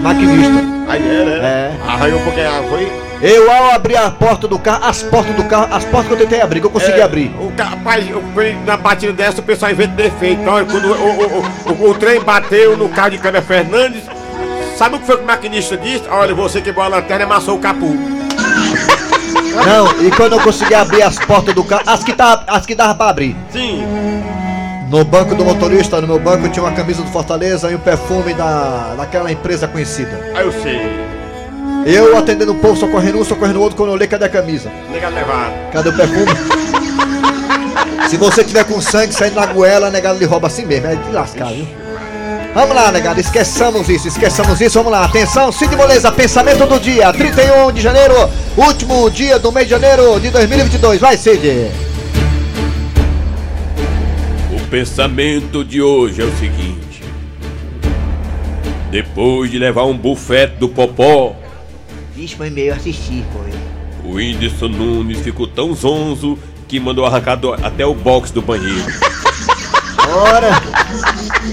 Maquinista. 0.00 0.64
Aí 0.88 1.00
é, 1.00 1.24
né? 1.24 1.38
É. 1.40 1.72
Arranhou 1.88 2.18
porque 2.22 2.40
ah, 2.40 2.60
foi. 2.68 2.90
Eu 3.22 3.52
ao 3.52 3.70
abrir 3.70 3.96
a 3.98 4.10
porta 4.10 4.48
do 4.48 4.58
carro, 4.58 4.84
as 4.84 5.00
portas 5.04 5.36
do 5.36 5.44
carro, 5.44 5.72
as 5.72 5.84
portas 5.84 6.08
que 6.08 6.12
eu 6.14 6.18
tentei 6.18 6.40
abrir, 6.40 6.58
que 6.58 6.66
eu 6.66 6.70
consegui 6.70 6.98
é, 6.98 7.02
abrir. 7.04 7.28
O 7.38 7.52
rapaz, 7.56 8.04
na 8.66 8.76
batida 8.76 9.12
dessa, 9.12 9.40
o 9.40 9.44
pessoal 9.44 9.70
inventa 9.70 9.94
defeito. 9.94 10.42
Olha, 10.50 10.64
quando 10.64 10.86
o, 10.86 11.78
o, 11.78 11.86
o, 11.86 11.90
o, 11.90 11.94
trem 11.94 12.20
bateu 12.20 12.76
no 12.76 12.88
carro 12.88 13.10
de 13.10 13.18
Câmara 13.18 13.42
Fernandes, 13.42 14.02
sabe 14.76 14.96
o 14.96 14.98
que 14.98 15.06
foi 15.06 15.18
que 15.18 15.22
o 15.22 15.26
maquinista 15.26 15.76
disse? 15.76 16.08
Olha, 16.08 16.34
você 16.34 16.60
quebrou 16.60 16.84
a 16.84 16.88
lanterna 16.88 17.22
e 17.22 17.26
amassou 17.26 17.54
o 17.56 17.60
capu. 17.60 18.19
Não, 19.66 20.06
e 20.06 20.10
quando 20.10 20.32
eu 20.32 20.40
consegui 20.40 20.74
abrir 20.74 21.02
as 21.02 21.18
portas 21.18 21.54
do 21.54 21.62
carro, 21.64 21.82
as 21.86 22.02
que, 22.02 22.12
tava, 22.12 22.44
as 22.46 22.66
que 22.66 22.74
dava 22.74 22.94
pra 22.94 23.08
abrir. 23.08 23.36
Sim. 23.50 23.84
No 24.88 25.04
banco 25.04 25.34
do 25.34 25.44
motorista, 25.44 26.00
no 26.00 26.06
meu 26.06 26.18
banco, 26.18 26.48
tinha 26.48 26.64
uma 26.64 26.72
camisa 26.72 27.02
do 27.02 27.10
Fortaleza 27.10 27.70
e 27.70 27.76
um 27.76 27.78
perfume 27.78 28.34
da, 28.34 28.94
daquela 28.96 29.30
empresa 29.30 29.68
conhecida. 29.68 30.32
Aí 30.34 30.44
eu 30.44 30.52
sei. 30.52 30.80
Eu 31.86 32.16
atendendo 32.16 32.52
o 32.52 32.56
povo, 32.56 32.76
socorrendo 32.76 33.18
um, 33.18 33.24
socorrendo 33.24 33.60
o 33.60 33.62
outro, 33.62 33.76
quando 33.76 33.90
eu 33.90 33.94
olhei, 33.94 34.08
cadê 34.08 34.24
a 34.24 34.28
camisa? 34.28 34.70
Negado 34.90 35.14
levado. 35.14 35.52
Cadê 35.72 35.88
o 35.88 35.96
perfume? 35.96 36.26
Se 38.08 38.16
você 38.16 38.42
tiver 38.42 38.64
com 38.64 38.80
sangue 38.80 39.14
saindo 39.14 39.36
na 39.36 39.46
goela, 39.46 39.90
negado 39.90 40.18
lhe 40.18 40.24
rouba 40.24 40.48
assim 40.48 40.66
mesmo, 40.66 40.88
é 40.88 40.96
de 40.96 41.10
lascar, 41.12 41.52
viu? 41.52 41.79
Vamos 42.52 42.74
lá, 42.74 42.90
negado, 42.90 43.20
esqueçamos 43.20 43.88
isso, 43.88 44.08
esqueçamos 44.08 44.60
isso, 44.60 44.74
vamos 44.78 44.90
lá. 44.92 45.04
Atenção, 45.04 45.52
Cid 45.52 45.76
Moleza, 45.76 46.10
pensamento 46.10 46.66
do 46.66 46.80
dia, 46.80 47.12
31 47.12 47.70
de 47.72 47.80
janeiro, 47.80 48.14
último 48.56 49.08
dia 49.08 49.38
do 49.38 49.52
mês 49.52 49.66
de 49.66 49.70
janeiro 49.70 50.18
de 50.18 50.30
2022. 50.30 51.00
Vai, 51.00 51.16
Cid. 51.16 51.70
O 54.52 54.60
pensamento 54.68 55.64
de 55.64 55.80
hoje 55.80 56.22
é 56.22 56.24
o 56.24 56.36
seguinte: 56.38 57.02
depois 58.90 59.48
de 59.50 59.58
levar 59.58 59.84
um 59.84 59.96
bufete 59.96 60.56
do 60.56 60.68
Popó, 60.68 61.36
Vixe, 62.16 62.34
foi 62.34 62.50
meio 62.50 62.74
assistir, 62.74 63.24
foi. 63.32 63.52
o 64.10 64.16
Whindersson 64.16 64.66
Nunes 64.68 65.20
ficou 65.20 65.46
tão 65.46 65.72
zonzo 65.72 66.36
que 66.66 66.80
mandou 66.80 67.06
arrancar 67.06 67.36
do- 67.36 67.52
até 67.54 67.86
o 67.86 67.94
box 67.94 68.32
do 68.32 68.42
banheiro. 68.42 68.84
Ora! 70.12 70.50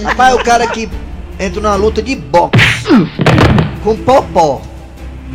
Rapaz, 0.03 0.35
o 0.35 0.39
cara 0.43 0.67
que 0.67 0.89
entra 1.39 1.61
numa 1.61 1.75
luta 1.75 2.01
de 2.01 2.15
boxe 2.15 2.57
com 3.83 3.95
popó, 3.97 4.61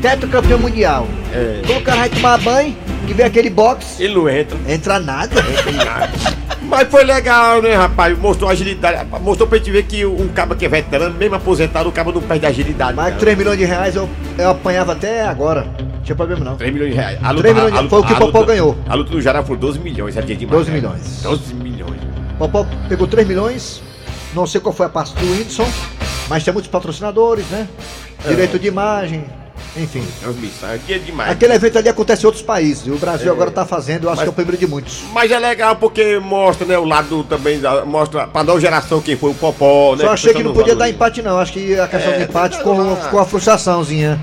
teto 0.00 0.26
campeão 0.28 0.58
mundial. 0.58 1.06
É. 1.32 1.62
Quando 1.66 1.78
o 1.78 1.82
cara 1.82 1.98
vai 2.00 2.08
tomar 2.08 2.38
banho, 2.38 2.76
que 3.06 3.14
vê 3.14 3.22
aquele 3.24 3.50
boxe, 3.50 4.02
Ele 4.02 4.14
não 4.14 4.28
entra. 4.28 4.58
entra 4.68 4.98
nada. 5.00 5.34
Mas 6.62 6.88
foi 6.88 7.04
legal, 7.04 7.60
né, 7.60 7.74
rapaz? 7.74 8.16
Mostrou 8.18 8.48
agilidade. 8.50 9.06
Mostrou 9.20 9.48
pra 9.48 9.58
gente 9.58 9.70
ver 9.70 9.82
que 9.84 10.06
um 10.06 10.28
cabo 10.28 10.54
que 10.54 10.64
é 10.64 10.68
veterano, 10.68 11.14
mesmo 11.16 11.34
aposentado, 11.34 11.88
o 11.88 11.92
cabo 11.92 12.12
não 12.12 12.22
perde 12.22 12.46
agilidade. 12.46 12.94
Mais 12.94 13.12
não. 13.12 13.20
3 13.20 13.36
milhões 13.36 13.58
de 13.58 13.64
reais 13.64 13.94
eu, 13.96 14.08
eu 14.38 14.50
apanhava 14.50 14.92
até 14.92 15.22
agora. 15.26 15.66
Não 15.78 16.00
tinha 16.02 16.16
problema 16.16 16.44
não. 16.44 16.56
3 16.56 16.72
milhões 16.72 16.90
de 16.92 16.96
reais. 16.96 17.18
A 17.22 17.34
3 17.34 17.54
milhões 17.54 17.74
de- 17.82 17.88
foi 17.88 18.00
o 18.00 18.04
que 18.04 18.12
o 18.12 18.16
Popó 18.16 18.38
luta- 18.40 18.52
ganhou. 18.52 18.78
A 18.88 18.94
luta 18.94 19.10
do 19.10 19.20
Jará 19.20 19.42
foi 19.42 19.56
12 19.56 19.78
milhões, 19.80 20.16
é 20.16 20.22
dia 20.22 20.36
demais. 20.36 20.58
12 20.58 20.70
né? 20.70 20.76
milhões. 20.76 21.20
12 21.22 21.54
milhões. 21.54 22.00
Popó 22.38 22.66
pegou 22.88 23.06
3 23.06 23.26
milhões, 23.28 23.82
não 24.34 24.46
sei 24.46 24.60
qual 24.60 24.72
foi 24.74 24.86
a 24.86 24.88
parte 24.88 25.14
do 25.14 25.24
Whindersson, 25.30 25.66
mas 26.28 26.44
tem 26.44 26.52
muitos 26.52 26.70
patrocinadores, 26.70 27.46
né? 27.46 27.68
Direito 28.26 28.58
de 28.58 28.68
imagem, 28.68 29.24
enfim. 29.76 30.06
Transmissão, 30.20 30.70
é 30.70 30.78
dia 30.78 30.98
demais. 30.98 31.30
Aquele 31.32 31.54
evento 31.54 31.78
ali 31.78 31.88
acontece 31.88 32.22
em 32.22 32.26
outros 32.26 32.42
países, 32.42 32.86
e 32.86 32.90
o 32.90 32.96
Brasil 32.98 33.30
agora 33.32 33.50
tá 33.50 33.66
fazendo, 33.66 34.04
eu 34.04 34.10
acho 34.10 34.18
Mas- 34.18 34.24
que 34.24 34.28
é 34.28 34.30
o 34.30 34.34
primeiro 34.34 34.58
de 34.58 34.66
muitos. 34.66 35.02
Mas 35.12 35.30
é 35.30 35.38
legal 35.38 35.76
porque 35.76 36.18
mostra, 36.18 36.66
né, 36.66 36.78
o 36.78 36.84
lado 36.84 37.24
também, 37.24 37.60
mostra 37.86 38.26
pra 38.26 38.42
nova 38.44 38.60
geração 38.60 39.00
quem 39.00 39.16
foi 39.16 39.30
o 39.30 39.34
Popó, 39.34 39.96
né? 39.96 40.04
Só 40.04 40.12
achei 40.12 40.32
que 40.32 40.42
não 40.42 40.52
podia 40.54 40.76
dar 40.76 40.88
empate 40.88 41.20
não, 41.22 41.38
acho 41.38 41.52
que 41.52 41.78
a 41.78 41.88
questão 41.88 42.12
É, 42.12 42.18
de 42.18 42.24
empate 42.24 42.58
ficou, 42.58 42.74
uma 42.74 43.24
frustraçãozinha. 43.24 44.20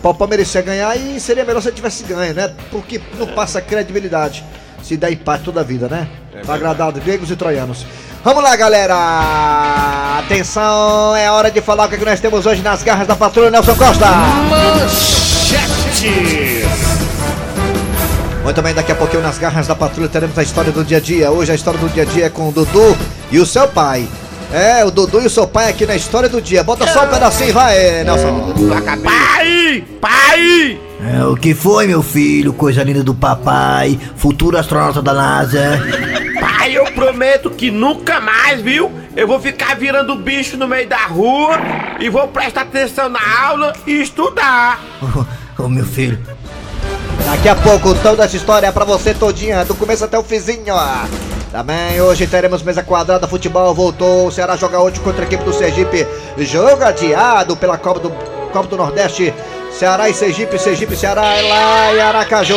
Popó 0.00 0.26
merecia 0.26 0.60
ganhar 0.62 0.96
e 0.96 1.20
seria 1.20 1.44
melhor 1.44 1.60
se 1.60 1.68
ele 1.68 1.76
tivesse 1.76 2.02
ganho, 2.02 2.34
né? 2.34 2.52
Porque 2.72 3.00
não 3.16 3.28
passa 3.28 3.60
credibilidade 3.60 4.42
se 4.82 4.96
der 4.96 5.12
empate 5.12 5.44
toda 5.44 5.60
a 5.60 5.62
vida, 5.62 5.86
né? 5.88 6.08
pra 6.44 6.54
agradar 6.56 6.92
os 6.92 6.98
gregos 7.04 7.30
e 7.30 7.36
troianos. 7.36 7.86
Vamos 8.24 8.44
lá, 8.44 8.54
galera! 8.54 10.20
Atenção, 10.20 11.16
é 11.16 11.28
hora 11.28 11.50
de 11.50 11.60
falar 11.60 11.86
o 11.86 11.88
que, 11.88 11.96
é 11.96 11.98
que 11.98 12.04
nós 12.04 12.20
temos 12.20 12.46
hoje 12.46 12.62
nas 12.62 12.80
garras 12.84 13.08
da 13.08 13.16
patrulha 13.16 13.50
Nelson 13.50 13.74
Costa! 13.74 14.06
Manchetes. 14.48 16.12
Muito 18.44 18.62
bem, 18.62 18.74
daqui 18.74 18.92
a 18.92 18.94
pouquinho 18.94 19.22
nas 19.22 19.38
garras 19.38 19.66
da 19.66 19.74
patrulha 19.74 20.08
teremos 20.08 20.38
a 20.38 20.42
história 20.42 20.70
do 20.70 20.84
dia 20.84 20.98
a 20.98 21.00
dia. 21.00 21.32
Hoje 21.32 21.50
a 21.50 21.54
história 21.56 21.80
do 21.80 21.88
dia 21.88 22.04
a 22.04 22.06
dia 22.06 22.26
é 22.26 22.28
com 22.28 22.48
o 22.48 22.52
Dudu 22.52 22.96
e 23.32 23.40
o 23.40 23.46
seu 23.46 23.66
pai. 23.66 24.06
É, 24.52 24.84
o 24.84 24.92
Dudu 24.92 25.20
e 25.20 25.26
o 25.26 25.30
seu 25.30 25.48
pai 25.48 25.70
aqui 25.70 25.84
na 25.84 25.96
história 25.96 26.28
do 26.28 26.40
dia. 26.40 26.62
Bota 26.62 26.86
só 26.86 27.04
um 27.04 27.08
pedacinho, 27.08 27.52
vai, 27.52 28.04
Nelson. 28.04 28.54
Pai! 29.02 29.84
Pai! 30.00 30.78
É, 31.12 31.24
o 31.24 31.34
que 31.34 31.54
foi, 31.54 31.88
meu 31.88 32.04
filho? 32.04 32.52
Coisa 32.52 32.84
linda 32.84 33.02
do 33.02 33.14
papai, 33.14 33.98
futuro 34.14 34.56
astronauta 34.56 35.02
da 35.02 35.12
NASA. 35.12 35.80
Pai, 36.40 36.78
prometo 37.22 37.50
que 37.50 37.70
nunca 37.70 38.20
mais, 38.20 38.60
viu? 38.60 38.90
Eu 39.14 39.28
vou 39.28 39.38
ficar 39.38 39.76
virando 39.76 40.16
bicho 40.16 40.56
no 40.56 40.66
meio 40.66 40.88
da 40.88 41.06
rua 41.06 41.56
e 42.00 42.08
vou 42.08 42.26
prestar 42.26 42.62
atenção 42.62 43.08
na 43.08 43.20
aula 43.44 43.72
e 43.86 44.02
estudar. 44.02 44.80
Ô, 45.56 45.68
meu 45.68 45.86
filho. 45.86 46.18
Daqui 47.24 47.48
a 47.48 47.54
pouco 47.54 47.94
toda 48.02 48.24
essa 48.24 48.36
história 48.36 48.66
é 48.66 48.72
pra 48.72 48.84
você 48.84 49.14
todinha, 49.14 49.64
do 49.64 49.72
começo 49.76 50.04
até 50.04 50.18
o 50.18 50.24
fizinho. 50.24 50.74
Também 51.52 52.00
hoje 52.00 52.26
teremos 52.26 52.60
mesa 52.60 52.82
quadrada, 52.82 53.28
futebol 53.28 53.72
voltou, 53.72 54.26
o 54.26 54.32
Ceará 54.32 54.56
joga 54.56 54.80
hoje 54.80 54.98
contra 54.98 55.22
a 55.22 55.24
equipe 55.24 55.44
do 55.44 55.52
Sergipe, 55.52 56.04
jogo 56.38 56.82
adiado 56.82 57.56
pela 57.56 57.78
Copa 57.78 58.00
do, 58.00 58.10
Copa 58.50 58.66
do 58.66 58.76
Nordeste, 58.76 59.32
Ceará 59.70 60.08
e 60.08 60.14
Sergipe, 60.14 60.58
Sergipe 60.58 60.94
e 60.94 60.96
Ceará 60.96 61.24
é 61.24 61.42
lá 61.42 61.94
em 61.94 62.00
Aracaju. 62.00 62.56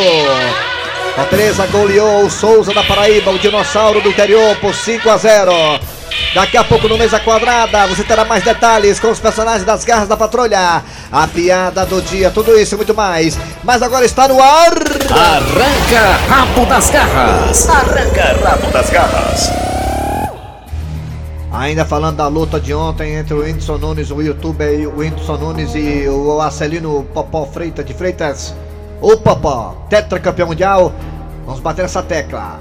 Fortaleza 1.16 1.66
goleou 1.68 2.26
o 2.26 2.30
Souza 2.30 2.74
da 2.74 2.84
Paraíba, 2.84 3.30
o 3.30 3.38
dinossauro 3.38 4.02
do 4.02 4.10
interior, 4.10 4.54
por 4.56 4.74
5 4.74 5.08
a 5.08 5.16
0. 5.16 5.50
Daqui 6.34 6.58
a 6.58 6.62
pouco 6.62 6.86
no 6.86 6.98
Mesa 6.98 7.18
Quadrada 7.18 7.86
você 7.86 8.04
terá 8.04 8.22
mais 8.22 8.44
detalhes 8.44 9.00
com 9.00 9.08
os 9.08 9.18
personagens 9.18 9.64
das 9.64 9.82
garras 9.82 10.08
da 10.08 10.14
patrulha. 10.14 10.82
A 11.10 11.26
piada 11.26 11.86
do 11.86 12.02
dia, 12.02 12.30
tudo 12.30 12.54
isso 12.58 12.74
e 12.74 12.76
muito 12.76 12.94
mais. 12.94 13.38
Mas 13.64 13.80
agora 13.80 14.04
está 14.04 14.28
no 14.28 14.38
ar. 14.42 14.74
Arranca 15.10 16.18
rabo 16.28 16.66
das 16.66 16.90
garras. 16.90 17.66
Arranca 17.66 18.36
rabo 18.44 18.70
das 18.70 18.90
garras. 18.90 19.50
Ainda 21.50 21.86
falando 21.86 22.16
da 22.16 22.28
luta 22.28 22.60
de 22.60 22.74
ontem 22.74 23.14
entre 23.14 23.32
o 23.32 23.40
Whindersson 23.42 23.78
Nunes, 23.78 24.10
o 24.10 24.20
youtuber 24.20 24.78
e 24.78 24.86
o 24.86 24.98
Whindersson 24.98 25.38
Nunes 25.38 25.74
e 25.74 26.06
o 26.06 26.38
Arcelino 26.42 27.04
Popó 27.14 27.46
Freitas 27.46 27.86
de 27.86 27.94
Freitas. 27.94 28.54
O 29.00 29.16
Popó, 29.16 29.76
tetracampeão 29.88 30.48
mundial. 30.48 30.92
Vamos 31.44 31.60
bater 31.60 31.84
essa 31.84 32.02
tecla. 32.02 32.58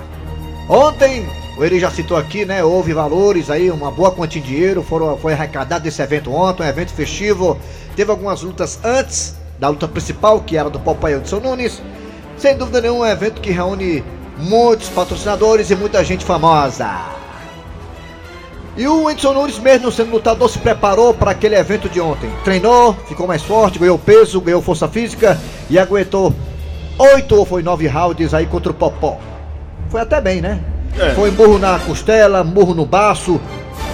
Ontem, 0.67 1.27
o 1.57 1.63
Eri 1.63 1.79
já 1.79 1.89
citou 1.89 2.17
aqui, 2.17 2.45
né? 2.45 2.63
Houve 2.63 2.93
valores 2.93 3.49
aí, 3.49 3.71
uma 3.71 3.89
boa 3.89 4.11
quantia 4.11 4.41
de 4.41 4.47
dinheiro. 4.47 4.83
Foram, 4.83 5.17
foi 5.17 5.33
arrecadado 5.33 5.83
desse 5.83 6.01
evento 6.01 6.31
ontem, 6.33 6.63
um 6.63 6.67
evento 6.67 6.91
festivo. 6.91 7.57
Teve 7.95 8.11
algumas 8.11 8.41
lutas 8.41 8.79
antes 8.83 9.35
da 9.59 9.69
luta 9.69 9.87
principal, 9.87 10.41
que 10.41 10.57
era 10.57 10.69
do 10.69 10.79
e 10.79 10.81
o 10.81 11.05
Whindersson 11.05 11.39
Nunes. 11.39 11.81
Sem 12.37 12.57
dúvida 12.57 12.81
nenhuma, 12.81 13.05
um 13.05 13.07
evento 13.07 13.39
que 13.39 13.51
reúne 13.51 14.03
muitos 14.37 14.89
patrocinadores 14.89 15.71
e 15.71 15.75
muita 15.75 16.03
gente 16.03 16.25
famosa. 16.25 16.89
E 18.77 18.87
o 18.87 19.05
Whindersson 19.05 19.33
Nunes, 19.33 19.57
mesmo 19.57 19.89
sendo 19.91 20.11
lutador, 20.11 20.49
se 20.49 20.59
preparou 20.59 21.13
para 21.13 21.31
aquele 21.31 21.55
evento 21.55 21.87
de 21.87 22.01
ontem. 22.01 22.29
Treinou, 22.43 22.93
ficou 23.07 23.25
mais 23.25 23.41
forte, 23.41 23.79
ganhou 23.79 23.97
peso, 23.97 24.41
ganhou 24.41 24.61
força 24.61 24.87
física 24.87 25.39
e 25.69 25.79
aguentou 25.79 26.33
oito 26.97 27.35
ou 27.35 27.45
foi 27.45 27.63
nove 27.63 27.87
rounds 27.87 28.33
aí 28.33 28.45
contra 28.45 28.71
o 28.71 28.75
Popó. 28.75 29.17
Foi 29.89 30.01
até 30.01 30.19
bem, 30.19 30.41
né? 30.41 30.59
É. 30.99 31.11
Foi 31.13 31.31
murro 31.31 31.57
na 31.57 31.79
costela, 31.79 32.43
murro 32.43 32.73
no 32.73 32.85
baço, 32.85 33.39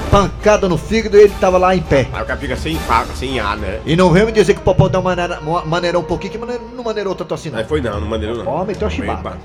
pancada 0.09 0.67
no 0.67 0.77
fígado 0.79 1.15
e 1.15 1.21
ele 1.21 1.33
tava 1.39 1.59
lá 1.59 1.75
em 1.75 1.81
pé. 1.81 2.07
Aí 2.11 2.21
o 2.23 2.25
cara 2.25 2.39
fica 2.39 2.55
sem 2.55 2.75
faca, 2.75 3.13
sem 3.15 3.39
ar, 3.39 3.57
né? 3.57 3.79
E 3.85 3.95
não 3.95 4.09
vem 4.11 4.25
me 4.25 4.31
dizer 4.31 4.55
que 4.55 4.61
o 4.61 4.63
Popó 4.63 4.87
deu 4.87 4.99
uma 4.99 5.15
maneira, 5.15 5.39
uma- 5.41 5.63
maneirou 5.63 6.01
um 6.01 6.05
pouquinho, 6.05 6.31
que 6.31 6.37
maneirou- 6.39 6.67
não 6.75 6.83
maneirou 6.83 7.13
tanto 7.13 7.33
assim 7.35 7.49
não. 7.51 7.59
Aí 7.59 7.65
foi 7.65 7.81
não, 7.81 7.99
não 7.99 8.07
maneiro 8.07 8.43
não. 8.43 8.47
Ó, 8.51 8.65
meteu 8.65 8.87
a 8.87 8.89
chibata. 8.89 9.37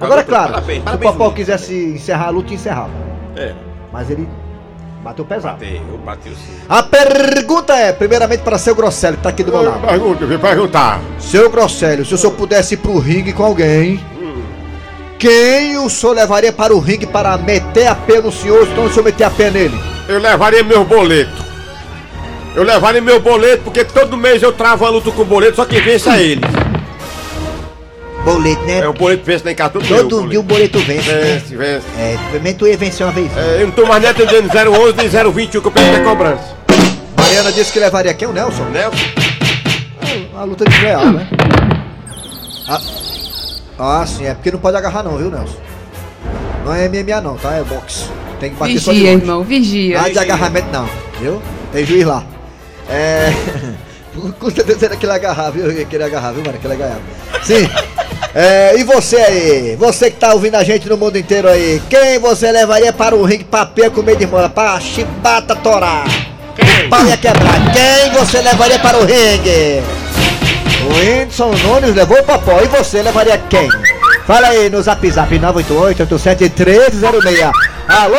Agora, 0.00 0.20
é 0.20 0.24
claro, 0.24 0.52
parabéns, 0.52 0.76
se 0.76 0.82
o 0.82 0.84
parabéns, 0.84 1.12
Popó 1.12 1.30
quisesse 1.30 1.74
encerrar 1.94 2.26
a 2.26 2.30
luta, 2.30 2.54
encerrava. 2.54 2.90
É, 3.34 3.52
Mas 3.92 4.10
ele 4.10 4.28
bateu 5.06 5.24
pesado. 5.24 5.58
bateu, 5.58 6.00
bateu 6.04 6.32
sim. 6.32 6.58
A 6.68 6.82
pergunta 6.82 7.72
é, 7.74 7.92
primeiramente 7.92 8.40
para 8.40 8.58
seu 8.58 8.74
Grosselio, 8.74 9.16
que 9.16 9.22
tá 9.22 9.28
aqui 9.28 9.44
do 9.44 9.52
meu 9.52 9.62
lado. 9.62 9.86
Pergunta, 9.86 10.24
eu 10.24 10.28
vim 10.28 10.38
perguntar. 10.38 11.00
Seu 11.20 11.48
Grosselio, 11.48 12.04
se 12.04 12.14
o 12.14 12.18
senhor 12.18 12.32
pudesse 12.32 12.74
ir 12.74 12.78
pro 12.78 12.98
ringue 12.98 13.32
com 13.32 13.44
alguém, 13.44 14.04
quem 15.16 15.78
o 15.78 15.88
senhor 15.88 16.12
levaria 16.12 16.52
para 16.52 16.74
o 16.74 16.80
ringue 16.80 17.06
para 17.06 17.38
meter 17.38 17.86
a 17.86 17.94
pé 17.94 18.20
no 18.20 18.32
senhor, 18.32 18.66
então 18.66 18.84
o 18.84 18.90
senhor 18.90 19.04
meter 19.04 19.24
a 19.24 19.30
pé 19.30 19.48
nele? 19.48 19.80
Eu 20.08 20.18
levaria 20.18 20.64
meu 20.64 20.84
boleto. 20.84 21.44
Eu 22.56 22.64
levaria 22.64 23.00
meu 23.00 23.20
boleto, 23.20 23.62
porque 23.62 23.84
todo 23.84 24.16
mês 24.16 24.42
eu 24.42 24.52
travo 24.52 24.84
a 24.84 24.88
luta 24.88 25.12
com 25.12 25.22
o 25.22 25.26
boleto, 25.26 25.56
só 25.56 25.64
que 25.64 25.80
vence 25.80 26.08
é 26.08 26.20
ele. 26.20 26.40
Boleto, 28.26 28.62
né? 28.64 28.80
É, 28.80 28.88
o 28.88 28.92
boleto 28.92 29.24
vence 29.24 29.44
lá 29.44 29.52
em 29.52 29.54
casa 29.54 29.70
todo, 29.70 29.86
Todo 29.86 30.16
mês, 30.18 30.30
dia 30.30 30.40
o 30.40 30.42
boleto 30.42 30.80
vence, 30.80 31.08
né? 31.12 31.20
Vence, 31.20 31.56
vence. 31.56 31.86
É, 31.96 32.18
também 32.32 32.54
tu 32.54 32.66
ia 32.66 32.76
vencer 32.76 33.06
uma 33.06 33.12
vez. 33.12 33.30
É, 33.36 33.62
eu 33.62 33.68
não 33.68 33.72
tô 33.72 33.86
mais 33.86 34.02
nem 34.02 34.10
atendendo 34.10 34.48
011 34.48 34.96
nem 34.96 35.08
021 35.08 35.60
que 35.60 35.68
eu 35.68 35.70
peguei 35.70 35.94
a 35.94 36.02
cobrança. 36.02 36.42
Mariana 37.16 37.52
disse 37.52 37.72
que 37.72 37.78
levaria 37.78 38.12
quem? 38.14 38.26
O 38.26 38.32
Nelson? 38.32 38.64
Nelson? 38.64 38.98
A 40.36 40.42
luta 40.42 40.64
de 40.64 40.76
real, 40.76 41.06
né? 41.12 41.28
Ah, 42.68 42.80
ah, 43.78 44.04
sim, 44.04 44.26
é 44.26 44.34
porque 44.34 44.50
não 44.50 44.58
pode 44.58 44.76
agarrar 44.76 45.04
não, 45.04 45.16
viu, 45.16 45.30
Nelson? 45.30 45.56
Não 46.64 46.74
é 46.74 46.88
MMA 46.88 47.20
não, 47.20 47.36
tá? 47.36 47.52
É 47.52 47.62
boxe. 47.62 48.06
Tem 48.40 48.50
que 48.50 48.56
bater 48.56 48.80
só 48.80 48.90
de 48.90 48.98
Vigia, 48.98 49.12
longe. 49.12 49.22
irmão, 49.24 49.44
vigia. 49.44 49.96
Nada 49.98 50.10
de 50.10 50.18
agarramento 50.18 50.66
não, 50.72 50.88
viu? 51.20 51.40
Tem 51.72 51.86
juiz 51.86 52.04
lá. 52.04 52.24
É. 52.90 53.32
Com 54.40 54.50
certeza 54.50 54.86
era 54.86 54.96
que 54.96 55.06
ele 55.06 55.12
agarrar, 55.12 55.50
viu? 55.50 55.86
Que 55.86 55.94
ele 55.94 56.04
agarrar, 56.04 56.32
viu, 56.32 56.42
mano? 56.44 56.58
Que 56.58 56.66
ele 56.66 56.74
agarrar. 56.74 56.98
Sim. 57.44 57.68
É, 58.34 58.74
e 58.78 58.84
você 58.84 59.16
aí? 59.16 59.76
Você 59.76 60.10
que 60.10 60.18
tá 60.18 60.32
ouvindo 60.34 60.56
a 60.56 60.64
gente 60.64 60.88
no 60.88 60.96
mundo 60.96 61.16
inteiro 61.16 61.48
aí, 61.48 61.80
quem 61.88 62.18
você 62.18 62.50
levaria 62.52 62.92
para 62.92 63.14
o 63.14 63.24
ringue 63.24 63.44
papel 63.44 63.90
com 63.90 64.02
meio 64.02 64.18
de 64.18 64.26
mola? 64.26 64.48
Pra 64.48 64.78
chibata 64.78 65.56
torar? 65.56 66.04
O 66.84 66.88
pau 66.88 67.04
ia 67.06 67.16
quebrar. 67.16 67.72
Quem 67.72 68.10
você 68.12 68.42
levaria 68.42 68.78
para 68.78 68.98
o 68.98 69.04
ringue? 69.04 69.82
O 70.84 70.88
Whindersson 70.94 71.52
Nunes 71.52 71.94
levou 71.94 72.18
o 72.18 72.24
Popó. 72.24 72.60
E 72.60 72.66
você 72.68 73.02
levaria 73.02 73.38
quem? 73.38 73.68
Fala 74.26 74.48
aí 74.48 74.68
no 74.68 74.82
zap 74.82 75.08
zap 75.10 75.38
988-87-1306. 75.38 77.50
Alô? 77.88 78.16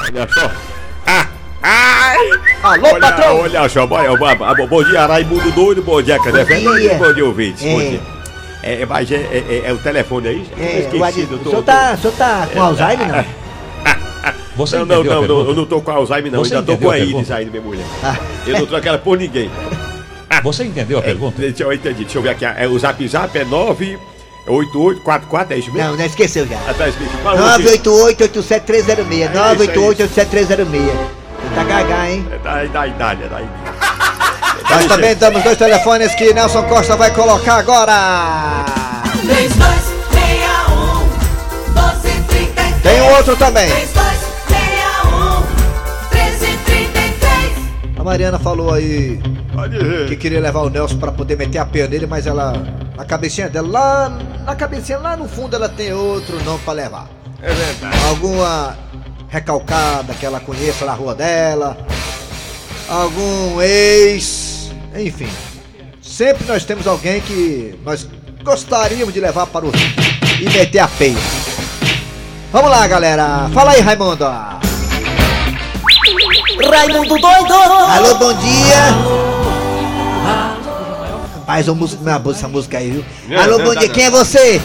Olha 0.00 0.28
só. 0.28 0.50
Ah! 1.06 1.26
Alô, 2.62 2.88
olha, 2.88 3.00
patrão? 3.00 3.40
Olha 3.40 3.68
só, 3.68 3.86
bom, 3.86 3.98
bom, 4.16 4.66
bom 4.66 4.84
dia, 4.84 5.06
Raimundo 5.06 5.50
Doido, 5.52 5.82
bom 5.82 6.02
dia, 6.02 6.18
cadê? 6.18 6.44
Bom 6.44 6.74
dia. 6.76 6.94
Bom 6.94 7.12
dia, 7.14 7.24
ouvintes, 7.24 7.62
bom 7.62 7.80
É. 7.80 7.84
dia. 7.84 8.00
É, 8.62 8.86
mas 8.86 9.10
é, 9.10 9.16
é, 9.16 9.62
é- 9.64 9.70
é 9.70 9.72
o 9.72 9.78
telefone 9.78 10.28
aí? 10.28 10.46
É, 10.58 10.88
Eu 10.92 11.00
o, 11.00 11.04
Adi- 11.04 11.22
o, 11.22 11.44
senhor 11.50 11.62
tá, 11.64 11.94
o 11.94 11.98
senhor 12.00 12.14
tá 12.16 12.48
com 12.52 12.62
Alzheimer, 12.62 13.08
não? 13.08 13.24
Você 14.54 14.76
Não, 14.76 14.84
não, 14.86 15.02
não, 15.02 15.24
eu 15.48 15.54
não 15.54 15.64
tô 15.66 15.80
com 15.80 15.90
Alzheimer, 15.90 16.30
não. 16.30 16.44
Você 16.44 16.54
ainda 16.54 16.70
tô 16.72 16.78
com 16.78 16.90
a 16.90 16.94
a 16.94 16.98
Iris 16.98 17.30
aí, 17.30 17.46
minha 17.46 17.62
mulher. 17.62 17.84
Ah. 18.04 18.16
Eu 18.46 18.58
não 18.60 18.66
troco 18.66 18.86
ela 18.86 18.98
por 18.98 19.16
ninguém. 19.18 19.50
Você 20.44 20.64
entendeu 20.64 20.98
a 20.98 21.02
pergunta? 21.02 21.40
Deixa 21.40 21.62
eu 21.62 21.72
entender, 21.72 21.94
deixa 22.04 22.18
eu 22.18 22.22
ver 22.22 22.30
aqui. 22.30 22.44
É, 22.44 22.68
o 22.68 22.78
zap 22.78 23.06
zap 23.08 23.36
é 23.38 23.44
98844, 23.44 25.54
é 25.54 25.58
isso 25.58 25.72
mesmo? 25.72 25.90
Não, 25.90 25.96
não 25.96 26.04
esqueceu 26.04 26.46
já. 26.46 26.56
Ah, 26.68 26.74
tá 26.74 26.88
escrito. 26.88 27.10
Fala 27.22 27.58
você. 27.58 27.78
988-87306. 27.78 29.32
988-87306. 29.32 30.90
Tá 31.54 31.64
gaga, 31.64 32.10
hein? 32.10 32.26
É 32.30 32.38
da, 32.38 32.64
da 32.64 32.86
idade, 32.86 33.22
é 33.24 33.28
da 33.28 33.40
idade. 33.40 33.61
Nós 34.72 34.86
também 34.86 35.14
damos 35.14 35.42
dois 35.42 35.58
telefones 35.58 36.14
que 36.14 36.32
Nelson 36.32 36.62
Costa 36.64 36.96
vai 36.96 37.12
colocar 37.12 37.56
agora. 37.56 38.64
3261 39.20 41.04
1233 41.74 42.82
Tem 42.82 43.02
um 43.02 43.14
outro 43.16 43.36
também. 43.36 43.68
3261 43.70 45.40
1333 46.10 47.98
A 47.98 48.04
Mariana 48.04 48.38
falou 48.38 48.72
aí 48.72 49.20
que 50.08 50.16
queria 50.16 50.40
levar 50.40 50.60
o 50.60 50.70
Nelson 50.70 50.98
pra 50.98 51.12
poder 51.12 51.36
meter 51.36 51.58
a 51.58 51.66
pena 51.66 51.88
nele, 51.88 52.06
mas 52.06 52.26
ela, 52.26 52.54
na 52.96 53.04
cabecinha 53.04 53.48
dela, 53.48 53.68
lá 53.68 54.18
na 54.44 54.56
cabecinha, 54.56 54.98
lá 54.98 55.16
no 55.16 55.28
fundo, 55.28 55.54
ela 55.54 55.68
tem 55.68 55.92
outro 55.92 56.42
nome 56.44 56.58
pra 56.64 56.72
levar. 56.72 57.06
É 57.40 57.52
verdade. 57.52 57.96
Alguma 58.08 58.76
recalcada 59.28 60.14
que 60.14 60.26
ela 60.26 60.40
conheça 60.40 60.84
na 60.84 60.92
rua 60.92 61.14
dela, 61.14 61.76
algum 62.88 63.60
ex, 63.62 64.61
enfim. 64.96 65.28
Sempre 66.00 66.46
nós 66.46 66.64
temos 66.64 66.86
alguém 66.86 67.20
que 67.20 67.78
nós 67.84 68.08
gostaríamos 68.42 69.14
de 69.14 69.20
levar 69.20 69.46
para 69.46 69.64
o 69.64 69.70
rio 69.70 69.88
e 70.40 70.44
meter 70.50 70.80
a 70.80 70.88
peia. 70.88 71.16
Vamos 72.50 72.70
lá, 72.70 72.86
galera. 72.86 73.48
Fala 73.54 73.72
aí, 73.72 73.80
Raimundo. 73.80 74.24
Raimundo 76.70 77.18
doido 77.18 77.54
Alô, 77.54 78.14
bom 78.16 78.34
dia. 78.34 79.22
Rapaz, 81.36 81.68
ô 81.68 81.74
música, 81.74 82.02
minha 82.02 82.22
essa 82.30 82.48
música 82.48 82.78
aí, 82.78 82.90
viu? 82.90 83.04
Não, 83.28 83.42
Alô, 83.42 83.58
não, 83.58 83.64
bom 83.64 83.72
não, 83.72 83.80
dia. 83.80 83.88
não. 83.88 83.94
Quem 83.94 84.04
é 84.04 84.10
você? 84.10 84.60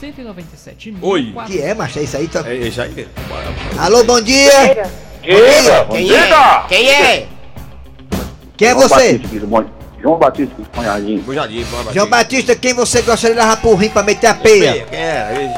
197 0.00 0.94
Oi. 1.00 1.34
Que 1.46 1.60
é, 1.60 1.74
macho? 1.74 1.98
É 1.98 2.02
isso 2.02 2.16
aí? 2.16 2.28
Tá... 2.28 2.42
É 2.46 2.54
isso 2.54 2.82
aí. 2.82 3.08
Alô, 3.78 4.04
bom 4.04 4.20
dia. 4.20 4.50
Diga! 4.68 4.90
Quem 5.90 6.12
é? 6.12 6.64
Quem 6.68 6.90
é? 6.90 7.28
Quem 8.56 8.68
é 8.68 8.74
você? 8.74 9.20
João 10.00 10.18
Batista 10.18 10.54
de. 10.58 11.18
Bujadinho, 11.18 11.66
bora, 11.66 11.92
João 11.92 12.08
Batista, 12.08 12.54
quem 12.54 12.74
você 12.74 13.00
gostaria 13.02 13.34
de 13.36 13.40
levar 13.42 13.56
pro 13.56 13.74
rim 13.74 13.88
pra 13.88 14.02
meter 14.02 14.26
a 14.26 14.34
peia? 14.34 14.86
É, 14.92 15.50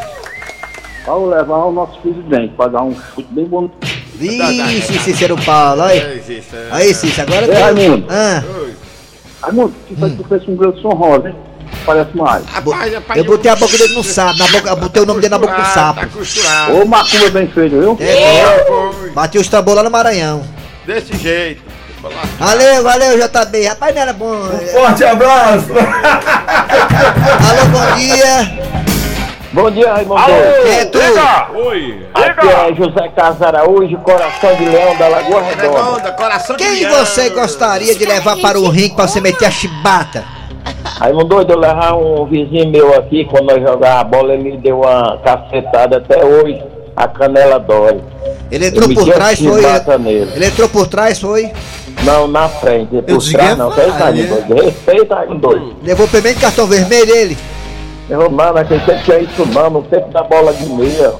Ao 1.06 1.26
levar 1.26 1.64
o 1.64 1.72
nosso 1.72 1.98
presidente 2.00 2.54
para 2.54 2.70
dar 2.70 2.82
um 2.82 2.94
chute 2.94 3.26
bem 3.32 3.44
bom. 3.44 3.68
Vixe, 4.14 4.98
Cícero 5.00 5.36
Paulo, 5.44 5.82
aí. 5.82 5.98
é. 5.98 6.22
Aí, 6.70 6.94
Cícero, 6.94 7.28
agora 7.32 7.46
Ei, 7.46 7.60
Raimundo. 7.60 8.06
Ah, 8.08 8.42
Raimundo, 9.42 9.74
que 9.86 9.96
foi 9.96 10.10
que 10.10 10.16
tu 10.16 10.28
fez 10.28 10.44
com 10.44 10.52
o 10.52 10.56
Gleudson 10.56 10.88
Rosa, 10.90 11.28
hein? 11.28 11.36
Parece 11.84 12.16
mais. 12.16 12.44
Rapaz, 12.46 12.94
rapaz, 12.94 13.18
eu 13.18 13.24
botei 13.24 13.50
a 13.50 13.56
boca 13.56 13.76
dele 13.76 13.94
no 13.94 14.02
sapo, 14.04 14.38
na 14.38 14.46
boca, 14.48 14.76
botei 14.76 15.02
o 15.02 15.06
nome 15.06 15.20
dele 15.20 15.32
na 15.32 15.38
boca 15.38 15.54
do 15.54 15.66
sapo. 15.66 16.00
Tá. 16.00 16.72
Ô, 16.72 16.86
macumba 16.86 17.30
bem 17.30 17.48
feito, 17.48 17.78
viu? 17.78 17.96
É, 18.00 18.64
Foi. 18.66 19.10
bati 19.10 19.38
os 19.38 19.48
tambor 19.48 19.74
lá 19.74 19.82
no 19.82 19.90
Maranhão. 19.90 20.42
Desse 20.86 21.16
jeito. 21.16 21.62
Valeu, 22.38 22.82
valeu, 22.82 23.18
JB. 23.18 23.66
Rapaz, 23.66 23.94
não 23.94 24.02
era 24.02 24.12
bom. 24.12 24.34
é. 24.60 24.66
Forte 24.66 25.04
abraço! 25.04 25.66
Alô, 27.48 27.66
bom 27.72 27.96
dia. 27.96 28.66
Bom 29.52 29.70
dia, 29.70 29.92
Raimundo. 29.94 30.20
Quem 30.64 30.78
é 30.80 30.84
tu? 30.84 30.98
Oi! 31.54 32.06
Aqui 32.12 32.46
é 32.48 32.74
José 32.74 33.08
Carlos 33.16 33.40
Araújo, 33.42 33.96
coração 33.98 34.54
de 34.56 34.64
leão 34.66 34.94
da 34.96 35.08
Lagoa 35.08 35.42
Redonda. 35.42 35.78
Redonda, 35.78 36.12
coração 36.12 36.56
de 36.56 36.64
Quem 36.64 36.80
leão. 36.84 37.04
você 37.04 37.30
gostaria 37.30 37.94
de 37.94 38.04
levar 38.04 38.36
para 38.36 38.58
o 38.58 38.68
ringue 38.68 38.94
pra 38.94 39.06
você 39.08 39.20
meter 39.20 39.46
a 39.46 39.50
chibata? 39.50 40.24
Raimundo, 40.98 41.40
eu 41.48 41.58
levar 41.58 41.94
um 41.94 42.26
vizinho 42.26 42.68
meu 42.70 42.94
aqui, 42.98 43.24
quando 43.24 43.46
nós 43.46 43.62
jogava 43.62 44.00
a 44.00 44.04
bola, 44.04 44.34
ele 44.34 44.58
deu 44.58 44.80
uma 44.80 45.18
cacetada 45.24 45.98
até 45.98 46.22
hoje. 46.24 46.62
A 46.96 47.06
canela 47.06 47.58
dói. 47.58 48.00
Ele 48.50 48.66
entrou 48.68 48.88
Eu 48.88 48.94
por 48.94 49.10
a 49.10 49.14
trás, 49.14 49.38
foi? 49.38 49.98
nele. 49.98 50.32
Ele 50.34 50.46
entrou 50.46 50.68
por 50.68 50.86
trás, 50.86 51.20
foi? 51.20 51.52
Não, 52.04 52.26
na 52.26 52.48
frente. 52.48 53.02
Por 53.02 53.18
que 53.22 53.32
trás 53.32 53.50
é 53.50 53.54
não, 53.56 53.70
fez 53.70 53.94
falha. 53.94 54.26
Raimundo. 54.26 54.62
Respeita, 54.64 55.14
Raimundo. 55.14 55.76
Levou 55.82 56.08
primeiro 56.08 56.40
cartão 56.40 56.66
vermelho 56.66 57.14
ele. 57.14 57.36
Eu, 58.08 58.30
mano, 58.30 58.58
aquele 58.58 58.80
tempo 58.80 59.02
que 59.02 59.12
é 59.12 59.22
isso 59.22 59.44
não, 59.46 59.68
no 59.68 59.82
tempo 59.82 60.08
da 60.10 60.22
bola 60.22 60.52
de 60.54 60.64
meia. 60.66 61.12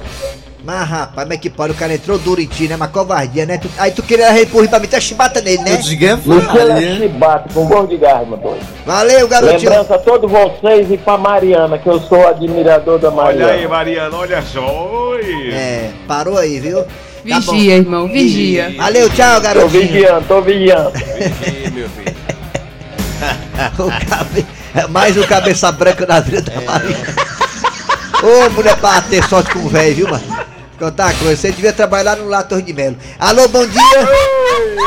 Mas 0.67 0.85
rapaz, 0.89 1.25
mas 1.25 1.39
que 1.39 1.49
pode, 1.49 1.71
o 1.71 1.75
cara 1.77 1.93
entrou 1.93 2.17
duro 2.19 2.41
em 2.41 2.45
ti, 2.45 2.67
né? 2.67 2.75
Uma 2.75 2.89
covardia, 2.89 3.45
né? 3.45 3.57
Tu- 3.57 3.69
aí 3.77 3.89
tu 3.89 4.03
queria 4.03 4.29
repor 4.31 4.67
pra 4.67 4.79
meter 4.81 4.97
a 4.97 4.99
chibata 4.99 5.39
nele, 5.39 5.63
né? 5.63 5.71
Eu 5.71 5.77
desliguei 5.77 6.09
a 6.09 6.13
ele 6.13 6.99
se 6.99 7.07
bate 7.07 7.53
com 7.53 7.65
gol 7.67 7.87
de 7.87 7.95
gás, 7.95 8.15
Raimundo. 8.15 8.57
Valeu, 8.85 9.25
garotinho. 9.29 9.69
Lembrança 9.69 9.95
a 9.95 9.97
todos 9.97 10.29
vocês 10.29 10.91
e 10.91 10.97
pra 10.97 11.17
Mariana, 11.17 11.77
que 11.77 11.87
eu 11.87 12.01
sou 12.01 12.27
admirador 12.27 12.99
da 12.99 13.07
Olha 13.07 13.15
Mariana. 13.15 13.51
aí, 13.53 13.65
Mariana, 13.65 14.17
olha 14.17 14.41
só. 14.41 14.59
Oi! 15.11 15.51
É, 15.53 15.89
parou 16.05 16.37
aí, 16.37 16.59
viu? 16.59 16.83
Tá 16.83 17.39
bom. 17.39 17.53
Vigia, 17.53 17.75
irmão, 17.77 18.07
vigia. 18.09 18.73
Valeu, 18.75 19.09
tchau, 19.11 19.35
Tô 19.35 19.41
garotinho. 19.43 19.81
vigiando, 19.83 20.25
tô 20.27 20.41
vigiando. 20.41 20.91
Ih, 20.97 21.69
meu 21.71 21.87
filho. 21.87 22.17
Cabe... 24.09 24.45
é 24.75 24.85
Mais 24.87 25.15
um 25.17 25.23
cabeça 25.23 25.71
branca 25.71 26.05
na 26.05 26.19
vida 26.19 26.41
da 26.41 26.59
Maria. 26.59 26.97
Ô, 28.21 28.49
mulher 28.49 28.75
pra 28.77 29.01
ter 29.01 29.23
sorte 29.29 29.51
com 29.53 29.59
o 29.59 29.69
velho, 29.69 29.95
viu, 29.95 30.09
mano? 30.09 30.56
Contar 30.77 31.05
uma 31.05 31.13
coisa, 31.15 31.35
você 31.35 31.51
devia 31.51 31.73
trabalhar 31.73 32.15
no 32.17 32.27
Lá 32.29 32.43
Torre 32.43 32.61
de 32.61 32.71
Melo. 32.73 32.95
Alô, 33.19 33.47
bom 33.47 33.65
dia. 33.65 33.81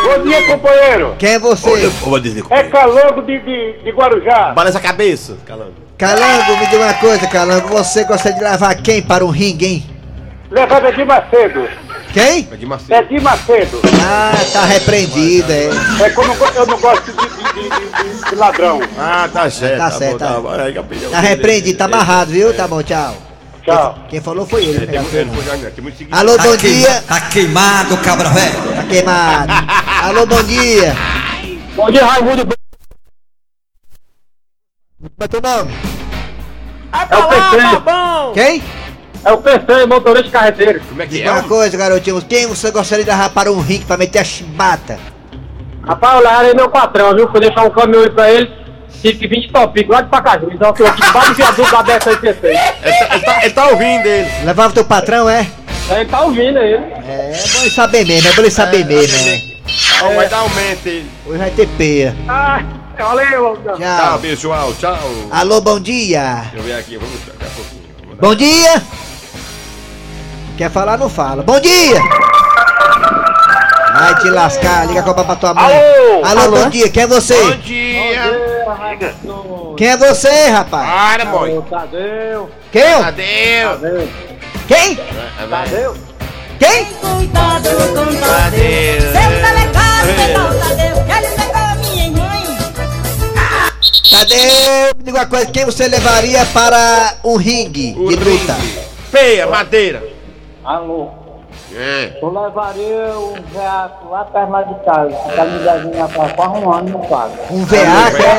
Bom 0.05 0.23
dia, 0.23 0.47
companheiro. 0.47 1.17
Quem 1.19 1.31
é 1.31 1.39
você? 1.39 1.85
Eu 1.87 1.91
vou 1.91 2.21
dizer 2.21 2.45
É 2.51 2.63
Calango 2.65 3.23
de, 3.23 3.39
de, 3.41 3.83
de 3.83 3.91
Guarujá. 3.91 4.53
Balança 4.53 4.79
a 4.79 4.81
cabeça. 4.81 5.37
Calando. 5.45 5.75
Calango, 5.99 6.57
me 6.59 6.67
diga 6.67 6.79
uma 6.85 6.95
coisa, 6.95 7.27
Calango. 7.27 7.69
Você 7.69 8.05
gostaria 8.05 8.39
de 8.39 8.45
levar 8.45 8.75
quem 8.77 9.03
para 9.03 9.25
o 9.25 9.31
ringue, 9.31 9.67
hein? 9.67 9.87
Levado 10.51 10.87
Edir 10.87 11.05
Macedo. 11.07 11.69
Quem? 12.13 12.49
É 12.53 12.57
de 12.57 12.67
Macedo. 12.67 12.95
Edir 12.95 13.21
Macedo. 13.23 13.81
Ah, 14.05 14.33
tá 14.53 14.65
repreendido, 14.65 15.51
é. 15.53 15.71
É 16.05 16.11
como 16.11 16.29
eu 16.33 16.37
não 16.37 16.37
go- 16.37 16.53
eu 16.57 16.67
não 16.67 16.79
gosto 16.81 17.05
de, 17.13 17.13
de, 17.13 17.69
de- 17.69 18.21
de- 18.21 18.31
de 18.31 18.35
ladrão. 18.37 18.81
Ah, 18.99 19.29
tá 19.33 19.51
certo. 19.51 19.77
Tá 19.79 19.91
certo, 19.91 20.13
bom, 20.13 20.19
tá. 20.19 20.41
bom. 20.41 20.51
Aí, 20.51 20.73
capitão. 20.73 21.11
Tá 21.11 21.21
repreendido, 21.21 21.79
tá 21.79 21.85
amarrado, 21.87 22.31
viu? 22.31 22.55
Tá 22.55 22.67
bom, 22.67 22.83
tchau. 22.83 23.15
Tchau. 23.71 23.99
Quem 24.09 24.21
falou 24.21 24.47
foi 24.47 24.65
ele. 24.65 24.87
Tem 24.87 25.01
muito 25.01 25.97
seguidor. 25.97 26.19
Alô, 26.19 26.37
bom 26.39 26.57
dia. 26.57 27.03
Tá 27.03 27.21
queimado, 27.21 27.97
cabra 27.99 28.29
velho. 28.31 28.75
Tá 28.75 28.83
queimado. 28.85 29.53
Alô, 30.03 30.27
bom 30.27 30.43
dia. 30.43 30.95
Bom 31.77 31.91
dia, 31.91 32.05
Raimundo. 32.05 32.47
Como 35.01 35.11
é 35.21 35.29
teu 35.29 35.41
nome? 35.41 35.73
É 36.93 37.17
o 37.17 37.29
PC. 37.29 37.57
Quem? 38.35 38.63
É 39.25 39.33
o 39.33 39.39
PC, 39.39 39.87
motorista 39.87 40.31
carreteiro. 40.31 40.81
Como 40.89 41.03
é 41.03 41.07
que 41.07 41.13
Diga 41.13 41.29
é? 41.29 41.33
uma 41.33 41.43
coisa, 41.45 41.77
garotinho. 41.77 42.23
Quem 42.23 42.47
você 42.47 42.71
gostaria 42.71 43.05
de 43.05 43.31
para 43.31 43.53
um 43.53 43.61
ringue 43.61 43.85
pra 43.85 43.97
meter 43.97 44.19
a 44.19 44.25
chibata? 44.25 44.99
Rapaz, 45.83 46.23
eu 46.23 46.31
levei 46.31 46.55
meu 46.55 46.69
patrão, 46.69 47.15
viu? 47.15 47.31
Fui 47.31 47.41
deixar 47.41 47.65
um 47.65 47.71
caminhão 47.71 48.03
aí 48.03 48.11
pra 48.11 48.31
ele. 48.31 48.60
Tive 49.03 49.19
que 49.19 49.29
vir 49.29 49.41
de 49.43 49.49
Topico, 49.53 49.93
lá 49.93 50.03
de 50.03 50.09
Pacaju. 50.09 50.51
Então 50.53 50.75
eu 50.79 50.87
aqui 50.87 51.03
debaixo 51.03 51.29
do 51.31 51.35
viaduto 51.37 51.71
da 51.71 51.83
BS-86. 51.85 52.45
Ele 52.45 52.59
tá, 52.59 53.15
ele, 53.15 53.25
tá, 53.25 53.39
ele 53.45 53.55
tá 53.55 53.67
ouvindo 53.69 54.07
ele. 54.07 54.31
Levava 54.45 54.75
teu 54.75 54.85
patrão, 54.85 55.29
é? 55.29 55.47
Ele 55.91 56.05
tá 56.05 56.21
ouvindo 56.23 56.59
aí. 56.59 56.75
É, 56.75 57.33
é 57.35 57.49
bom 57.53 57.61
ele 57.63 57.71
saber 57.71 58.07
mesmo, 58.07 58.29
é 58.29 58.33
bom 58.35 58.43
ele 58.43 58.51
saber 58.51 58.85
mesmo, 58.85 59.25
né? 59.25 59.41
Ah, 60.03 60.09
vai 60.15 60.29
dar 60.29 60.39
aumento 60.39 60.87
ele. 60.87 61.11
Hoje 61.27 61.39
vai 61.39 61.51
ter 61.51 61.67
peia. 61.69 62.17
Ah, 62.29 62.63
valeu. 62.99 63.59
Tchau, 63.65 63.77
Tchau. 63.79 64.19
pessoal, 64.19 64.75
tchau. 64.75 64.99
Alô, 65.31 65.61
bom 65.61 65.81
dia. 65.81 66.45
Deixa 66.53 66.57
eu 66.57 66.63
ver 66.63 66.75
aqui, 66.79 66.97
vamos 66.97 67.19
daqui 67.27 67.45
a 67.45 67.51
pouquinho. 67.55 68.17
Bom 68.21 68.35
dia. 68.35 68.83
Quer 70.59 70.71
falar, 70.71 70.99
não 70.99 71.09
fala. 71.09 71.43
Bom 71.43 71.59
dia. 71.59 72.01
Vai 73.93 74.15
te 74.21 74.31
lascar, 74.31 74.87
liga 74.87 75.01
a 75.01 75.03
copa 75.03 75.25
pra 75.25 75.37
tua 75.37 75.53
mãe. 75.55 75.65
Alô? 75.65 76.25
Alô, 76.25 76.41
Alô? 76.41 76.57
bom 76.65 76.71
dia, 76.71 76.89
quem 76.89 77.03
é 77.03 77.07
você? 77.07 77.35
Bom 77.43 77.57
dia. 77.59 77.90
Quem 79.77 79.89
é 79.89 79.97
você, 79.97 80.47
rapaz? 80.49 80.89
Para, 80.89 81.25
boy. 81.27 81.63
Tadeu. 81.69 82.51
Quem? 82.73 82.83
Adeus. 82.95 84.09
Quem? 84.69 84.97
Tadeu. 85.49 85.97
Quem? 86.59 86.85
Cuidado 86.85 87.69
com 87.69 88.17
Tadeu. 88.21 89.01
Seu 89.01 89.31
delegado, 89.31 90.07
legal, 90.17 90.55
Tadeu. 90.69 90.97
Ele 91.17 91.29
pegou 91.37 91.63
a 91.63 91.75
minha 91.77 92.11
mãe. 92.11 92.45
Tadeu, 94.11 94.95
me 94.97 95.05
diga 95.05 95.19
uma 95.19 95.27
coisa, 95.27 95.47
quem 95.47 95.65
você 95.65 95.89
levaria 95.89 96.45
para 96.47 97.17
um 97.25 97.37
ringue 97.37 97.95
O 97.99 98.09
de 98.09 98.17
luta? 98.17 98.53
ringue. 98.55 98.81
Peia, 99.11 99.47
madeira. 99.47 100.03
Alô. 100.65 101.11
É. 101.75 102.19
Eu 102.21 102.31
levaria 102.31 103.13
um 103.17 103.35
veaco 103.53 104.11
lá 104.11 104.25
perto 104.25 104.51
lá 104.51 104.63
de 104.63 104.75
casa. 104.85 105.11
Tá 105.37 105.45
me 105.45 105.59
devendo 105.59 106.13
pra 106.13 106.29
quase 106.31 106.65
um 106.65 106.73
ano 106.73 106.91
não 106.91 107.01
paga. 107.01 107.33
Um 107.51 107.65
VA, 107.65 107.77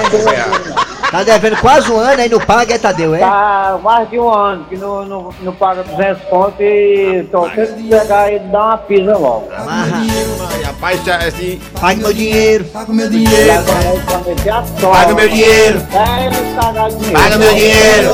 que 0.10 0.18
é? 0.18 0.92
Tá 1.12 1.24
devendo 1.24 1.58
quase 1.58 1.92
um 1.92 1.98
ano 1.98 2.22
aí 2.22 2.30
no 2.30 2.40
paga, 2.40 2.74
é 2.74 2.78
Tadeu, 2.78 3.14
é? 3.14 3.20
Tá 3.20 3.78
mais 3.84 4.10
de 4.10 4.18
um 4.18 4.30
ano 4.30 4.64
que 4.66 4.78
não, 4.78 5.06
não, 5.06 5.30
não 5.42 5.54
paga 5.54 5.84
200 5.84 6.24
conto 6.30 6.62
e 6.62 7.28
tô 7.30 7.50
tendo 7.50 7.76
que 7.76 7.90
pegar 7.90 8.32
e 8.32 8.40
dar 8.40 8.64
uma 8.66 8.78
pisa 8.78 9.18
logo. 9.18 9.50
Amarra. 9.54 10.02
Ai, 10.54 10.64
Rapaz, 10.64 11.04
já, 11.04 11.18
assim, 11.18 11.62
Pague 11.80 12.02
meu 12.02 12.14
dinheiro. 12.14 12.64
Paga 12.66 12.92
o 12.92 12.96
meu 12.96 13.10
dinheiro. 13.10 13.64
Paga 14.80 15.14
meu 15.14 15.28
dinheiro. 15.30 15.82
É, 15.94 16.62
paga 16.62 16.90
dinheiro. 16.90 17.14
Paga 17.14 17.38
meu 17.38 17.54
dinheiro. 17.54 18.14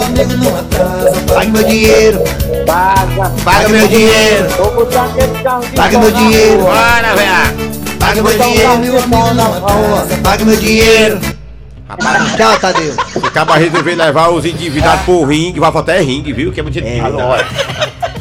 Pague 1.34 1.52
meu 1.52 1.64
dinheiro. 1.64 2.24
Paga. 2.68 3.32
Paga 3.46 3.70
meu 3.70 3.88
dinheiro. 3.88 4.50
Vou 4.58 4.72
botar 4.76 5.06
aquele 5.06 5.42
carro 5.42 5.62
de 5.66 5.72
Paga 5.76 6.00
meu 6.00 6.12
dinheiro. 6.12 6.62
bora, 6.64 7.16
velho. 7.16 7.98
Paga 7.98 8.22
meu 8.22 8.38
dinheiro. 8.38 9.34
na 9.36 9.44
rua. 9.46 10.08
Paga 10.22 10.46
meu 10.46 10.58
dinheiro. 10.58 11.20
Tchau, 12.36 12.60
Tadeu. 12.60 12.94
Se 12.94 13.26
acaba 13.26 13.56
resolver 13.56 13.96
levar 13.96 14.30
os 14.30 14.44
endividados 14.46 15.06
pro 15.06 15.24
ringue, 15.24 15.62
vai 15.62 15.72
faltar 15.72 15.96
é 15.96 16.02
ringue, 16.02 16.34
viu? 16.34 16.52
Que 16.52 16.60
é 16.60 16.64
muito 16.64 16.78
É. 16.80 17.00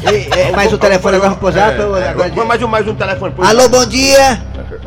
E, 0.09 0.39
é, 0.39 0.51
mais 0.55 0.71
um 0.71 0.77
telefone 0.77 1.17
agora 1.17 1.35
pro 1.35 1.51
zap. 1.51 1.81
agora- 1.81 2.29
Vamos 2.29 2.47
mais 2.47 2.61
um, 2.63 2.67
mais 2.67 2.87
um 2.87 2.95
telefone. 2.95 3.33
Alô, 3.39 3.67
bom 3.67 3.85
dia. 3.85 4.41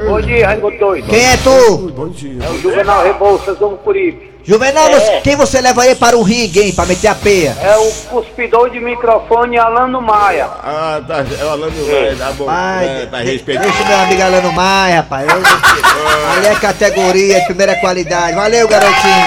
Bom 0.07 0.21
dia, 0.23 0.47
Raimundo 0.47 0.79
Doido. 0.79 1.07
Quem 1.09 1.23
é 1.27 1.37
tu? 1.37 1.93
Bom 1.95 2.09
dia. 2.09 2.43
É 2.43 2.49
o 2.49 2.59
Juvenal 2.61 3.03
Rebouças, 3.05 3.59
do 3.59 3.71
Curipe. 3.71 4.30
Juvenal, 4.45 4.91
você- 4.91 5.21
quem 5.23 5.37
você 5.37 5.61
levaria 5.61 5.95
para 5.95 6.17
um 6.17 6.23
ringue, 6.23 6.61
hein? 6.61 6.73
Pra 6.73 6.87
meter 6.87 7.09
a 7.09 7.15
peia? 7.15 7.57
É 7.63 7.77
o 7.77 7.91
cuspidor 8.11 8.71
de 8.71 8.81
microfone 8.81 9.59
Alano 9.59 10.01
Maia. 10.01 10.47
Ah, 10.63 11.01
tá. 11.07 11.25
É 11.39 11.45
o 11.45 11.51
Alano 11.51 11.73
vai, 11.87 12.15
tá 12.17 12.33
bom. 12.33 12.47
Pai, 12.47 13.03
É, 13.03 13.07
tá 13.07 13.19
de- 13.23 13.33
respeitando. 13.33 13.69
deixa 13.69 13.83
o 13.83 13.87
meu 13.87 13.99
amigo 13.99 14.23
Alano 14.23 14.53
Maia, 14.53 14.97
rapaz. 14.97 15.29
Eu- 15.29 15.37
Ali 16.37 16.47
é 16.47 16.55
categoria, 16.57 17.41
primeira 17.45 17.75
qualidade. 17.77 18.35
Valeu, 18.35 18.67
garotinho. 18.67 19.25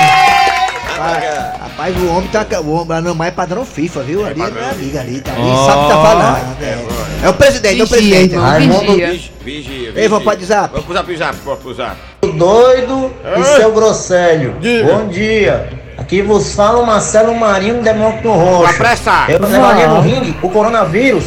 Vai. 0.98 1.54
Rapaz, 1.62 1.98
o 1.98 2.08
homem 2.16 2.30
tá. 2.30 2.46
O 2.62 2.72
homem 2.74 2.98
Alano 2.98 3.16
Maia 3.16 3.30
é 3.30 3.32
padrão 3.32 3.66
FIFA, 3.66 4.02
viu? 4.02 4.26
Ali 4.26 4.42
é 4.42 4.50
meu 4.50 4.70
amigo 4.70 4.98
ali, 4.98 5.22
tá 5.22 5.32
ali, 5.32 5.42
sabe 5.66 5.80
o 5.80 5.84
que 5.84 5.90
tá 5.94 6.02
falando. 6.02 6.58
É, 6.62 7.26
é 7.26 7.30
o 7.30 7.34
presidente, 7.34 7.82
é 7.82 7.84
o 7.84 7.88
Vigia, 7.88 8.16
presidente. 8.18 8.34
irmão, 8.36 8.80
vigia. 8.82 9.08
Vigia, 9.08 9.32
vigia. 9.44 9.94
Ei, 9.96 10.08
vamos 10.08 10.24
pro 10.24 10.34
WhatsApp. 10.34 10.70
Vamos 10.72 10.86
pro 10.86 10.94
zap, 10.96 11.16
zap, 11.18 11.38
pro 11.62 11.74
zap. 11.74 11.98
Doido 12.34 13.12
Oi. 13.24 13.42
e 13.42 13.44
seu 13.44 13.72
grosselho. 13.72 14.56
Diga. 14.60 14.94
Bom 14.94 15.08
dia. 15.08 15.70
Aqui 15.98 16.22
vos 16.22 16.54
fala 16.54 16.80
o 16.80 16.86
Marcelo 16.86 17.34
Marinho 17.36 17.82
Tô 18.22 18.34
Rocha. 18.34 18.72
apressado. 18.72 19.32
Eu 19.32 19.40
levaria 19.40 19.88
no 19.88 20.02
ringue 20.02 20.36
o 20.42 20.50
coronavírus 20.50 21.24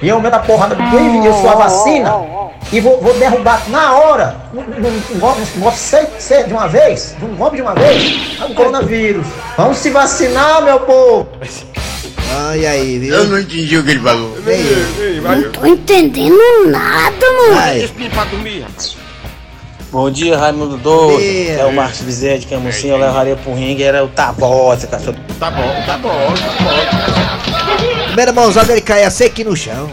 E 0.00 0.08
eu 0.08 0.20
meto 0.20 0.34
a 0.34 0.38
porrada 0.38 0.74
bem 0.74 1.26
eu 1.26 1.32
sou 1.34 1.50
a 1.50 1.54
vacina 1.54 2.14
e 2.72 2.80
vou, 2.80 3.00
vou 3.00 3.14
derrubar 3.14 3.62
na 3.68 3.94
hora 3.94 4.36
um, 4.52 4.58
um, 4.58 5.02
um 5.14 5.18
golpe, 5.20 5.40
um 5.56 6.48
de 6.48 6.52
uma 6.52 6.66
vez, 6.66 7.14
um 7.22 7.36
golpe 7.36 7.56
de 7.56 7.62
uma 7.62 7.74
vez, 7.74 8.40
é 8.40 8.44
um 8.44 8.54
coronavírus. 8.54 9.26
Vamos 9.56 9.78
se 9.78 9.90
vacinar, 9.90 10.62
meu 10.62 10.80
povo! 10.80 11.28
Ai, 12.48 12.66
aí, 12.66 12.98
viu? 12.98 13.14
Eu 13.14 13.24
não 13.26 13.38
entendi 13.38 13.78
o 13.78 13.84
que 13.84 13.90
ele 13.92 14.00
falou. 14.00 14.36
Não 15.22 15.52
tô 15.52 15.66
entendendo 15.66 16.66
nada, 16.66 17.26
mano. 17.38 17.54
Rapaz. 17.54 17.92
Bom 19.96 20.10
dia, 20.10 20.36
Raimundo 20.36 20.76
Doido. 20.76 21.58
É 21.58 21.64
o 21.64 21.72
Marcos 21.72 22.02
Bezerra 22.02 22.38
de 22.38 22.46
Camusim. 22.46 22.88
Eu 22.88 22.98
levaria 22.98 23.34
pro 23.34 23.54
ringue, 23.54 23.82
era 23.82 24.04
o 24.04 24.08
Tabosa, 24.08 24.86
cachorro. 24.86 25.16
Tá 25.40 25.50
bom, 25.50 25.62
tá 25.86 25.96
bom, 25.96 26.34
tá 26.36 26.62
bom. 26.62 28.04
Primeira 28.04 28.30
mãozada 28.30 28.72
ele 28.72 28.82
caia 28.82 29.10
seco 29.10 29.42
no 29.44 29.56
chão. 29.56 29.88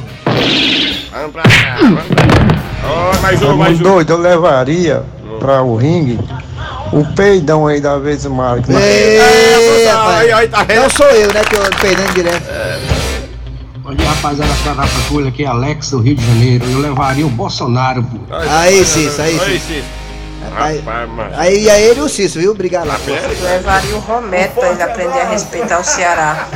Vamos 1.10 1.32
pra 1.32 1.44
cá, 1.44 1.78
vamos 1.80 2.04
pra 2.04 2.16
cá. 2.16 2.34
Ó, 2.86 3.22
mais 3.22 3.42
um, 3.42 3.56
mais 3.56 3.80
um. 3.80 3.84
doido, 3.84 4.12
eu 4.12 4.18
levaria 4.18 5.04
pra 5.40 5.64
o 5.64 5.78
ringue 5.78 6.20
o 6.92 7.06
peidão 7.16 7.66
aí 7.66 7.80
da 7.80 7.98
vez 7.98 8.26
Marques. 8.26 8.76
Ei, 8.76 9.86
rapaz. 9.88 10.18
aí, 10.18 10.32
aí, 10.34 10.48
tá? 10.50 10.66
Não 10.66 10.90
sou 10.90 11.08
eu, 11.12 11.34
né, 11.34 11.42
que 11.50 11.56
eu 11.56 11.62
peidando 11.80 12.14
direto. 12.14 12.44
Bom 13.94 13.98
dia, 13.98 14.10
rapaziada 14.10 14.52
da 14.74 14.88
Patrulha, 14.88 15.30
aqui 15.30 15.44
é 15.44 15.48
Alex 15.48 15.92
do 15.92 16.00
Rio 16.00 16.16
de 16.16 16.26
Janeiro. 16.26 16.66
Eu 16.66 16.80
levaria 16.80 17.28
o 17.28 17.30
Bolsonaro. 17.30 18.02
pô. 18.02 18.18
Aí, 18.34 18.84
Cício, 18.84 19.22
aí, 19.22 19.38
Cício. 19.38 19.84
Aí, 20.56 20.80
Rapaz, 20.80 21.38
aí 21.38 21.70
ele 21.70 22.00
e 22.00 22.02
o 22.02 22.10
Cício, 22.10 22.42
viu? 22.42 22.54
Obrigado 22.54 22.88
lá. 22.88 23.00
Levaria 23.44 23.96
o 23.96 24.00
Romero 24.00 24.52
pra 24.54 24.72
ele 24.72 24.82
aprender 24.82 25.20
a 25.20 25.30
respeitar 25.30 25.80
o 25.80 25.84
Ceará. 25.84 26.48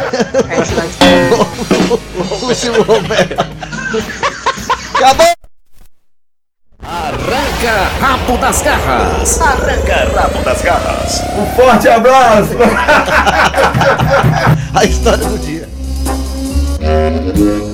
Lúcio 2.41 2.73
Romero. 2.82 3.36
Acabou! 4.95 5.28
Arranca 6.84 7.91
rabo 8.02 8.38
das 8.39 8.63
garras. 8.63 9.41
Arranca 9.41 10.12
rabo 10.15 10.41
das 10.43 10.62
garras. 10.63 11.21
Um 11.38 11.45
forte 11.56 11.88
abraço! 11.88 12.58
A 14.73 14.84
história 14.86 15.23
do 15.23 15.38
dia. 15.38 15.57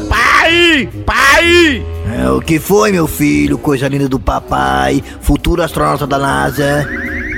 Pai! 0.10 0.90
Pai! 1.06 1.86
É, 2.20 2.30
o 2.30 2.42
que 2.42 2.60
foi, 2.60 2.92
meu 2.92 3.08
filho? 3.08 3.58
Coisa 3.58 3.88
linda 3.88 4.08
do 4.10 4.20
papai, 4.20 5.04
futuro 5.22 5.62
astronauta 5.62 6.06
da 6.08 6.18
NASA. 6.18 6.88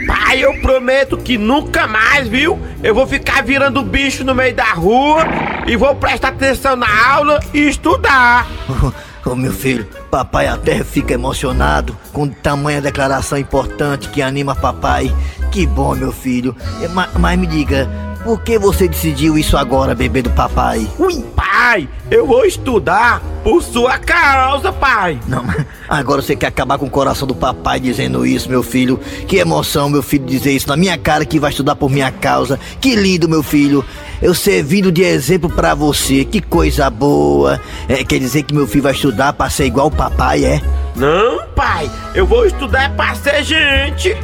Pai, 0.08 0.44
eu 0.44 0.54
prometo 0.62 1.18
que 1.18 1.38
nunca 1.38 1.88
mais, 1.88 2.28
viu? 2.28 2.60
Eu 2.84 2.94
vou 2.96 3.06
ficar 3.08 3.44
virando 3.44 3.82
bicho 3.84 4.24
no 4.24 4.34
meio 4.36 4.56
da 4.56 4.72
rua 4.74 5.24
e 5.68 5.76
vou 5.76 5.96
prestar 5.96 6.30
atenção 6.30 6.76
na 6.76 6.88
aula 7.10 7.40
e 7.54 7.68
estudar. 7.70 8.48
Ô 9.26 9.34
meu 9.36 9.52
filho, 9.52 9.88
papai 10.12 10.48
até 10.48 10.84
fica 10.84 11.16
emocionado 11.16 11.98
com 12.14 12.28
tamanha 12.28 12.80
declaração 12.80 13.40
importante 13.40 14.08
que 14.10 14.22
anima 14.22 14.56
papai. 14.56 15.12
Que 15.52 15.66
bom, 15.66 15.96
meu 15.96 16.12
filho. 16.12 16.56
É, 16.82 16.88
ma- 16.88 17.10
Mas, 17.18 17.40
me 17.40 17.48
diga, 17.48 17.90
por 18.26 18.42
que 18.42 18.58
você 18.58 18.88
decidiu 18.88 19.38
isso 19.38 19.56
agora, 19.56 19.94
bebê 19.94 20.24
do 20.24 20.32
papai? 20.32 20.88
Ui, 20.98 21.24
pai, 21.36 21.88
eu 22.10 22.26
vou 22.26 22.44
estudar 22.44 23.22
por 23.44 23.62
sua 23.62 24.00
causa, 24.00 24.74
pai. 24.74 25.20
Não, 25.28 25.46
agora 25.88 26.24
você 26.24 26.36
quer 26.36 26.48
acabar 26.48 26.80
com 26.80 26.88
o 26.88 26.90
coração 26.90 27.28
do 27.28 27.36
papai 27.36 27.80
dizendo 27.80 28.26
isso, 28.26 28.50
meu 28.50 28.64
filho. 28.64 29.00
Que 29.28 29.38
emoção, 29.38 29.90
meu 29.92 30.02
filho, 30.02 30.26
dizer 30.26 30.54
isso 30.54 30.68
na 30.68 30.76
minha 30.76 30.98
cara 30.98 31.24
que 31.24 31.40
vai 31.40 31.52
estudar 31.52 31.76
por 31.76 31.92
minha 31.92 32.12
causa. 32.12 32.60
Que 32.82 32.96
lindo, 32.96 33.30
meu 33.30 33.44
filho. 33.44 33.86
Eu 34.20 34.34
servindo 34.34 34.92
de 34.92 35.04
exemplo 35.04 35.48
pra 35.48 35.76
você. 35.76 36.26
Que 36.26 36.42
coisa 36.42 36.90
boa. 36.90 37.62
É, 37.88 38.04
quer 38.04 38.18
dizer 38.18 38.42
que 38.42 38.56
meu 38.56 38.66
filho 38.66 38.84
vai 38.84 38.94
estudar 38.94 39.34
pra 39.34 39.52
ser 39.52 39.66
igual 39.66 39.88
o 39.88 39.92
papai, 39.92 40.44
é? 40.44 40.62
Não, 40.96 41.46
pai, 41.56 41.92
eu 42.16 42.26
vou 42.26 42.44
estudar 42.44 42.90
pra 42.96 43.14
ser 43.14 43.44
gente. 43.44 44.18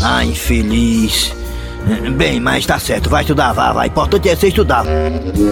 Ah, 0.00 0.24
infeliz. 0.24 1.41
Bem, 2.16 2.40
mas 2.40 2.66
tá 2.66 2.78
certo, 2.78 3.10
vai 3.10 3.22
estudar, 3.22 3.52
vai, 3.52 3.72
vai. 3.72 3.86
Importante 3.88 4.28
é 4.28 4.36
você 4.36 4.48
estudar. 4.48 4.84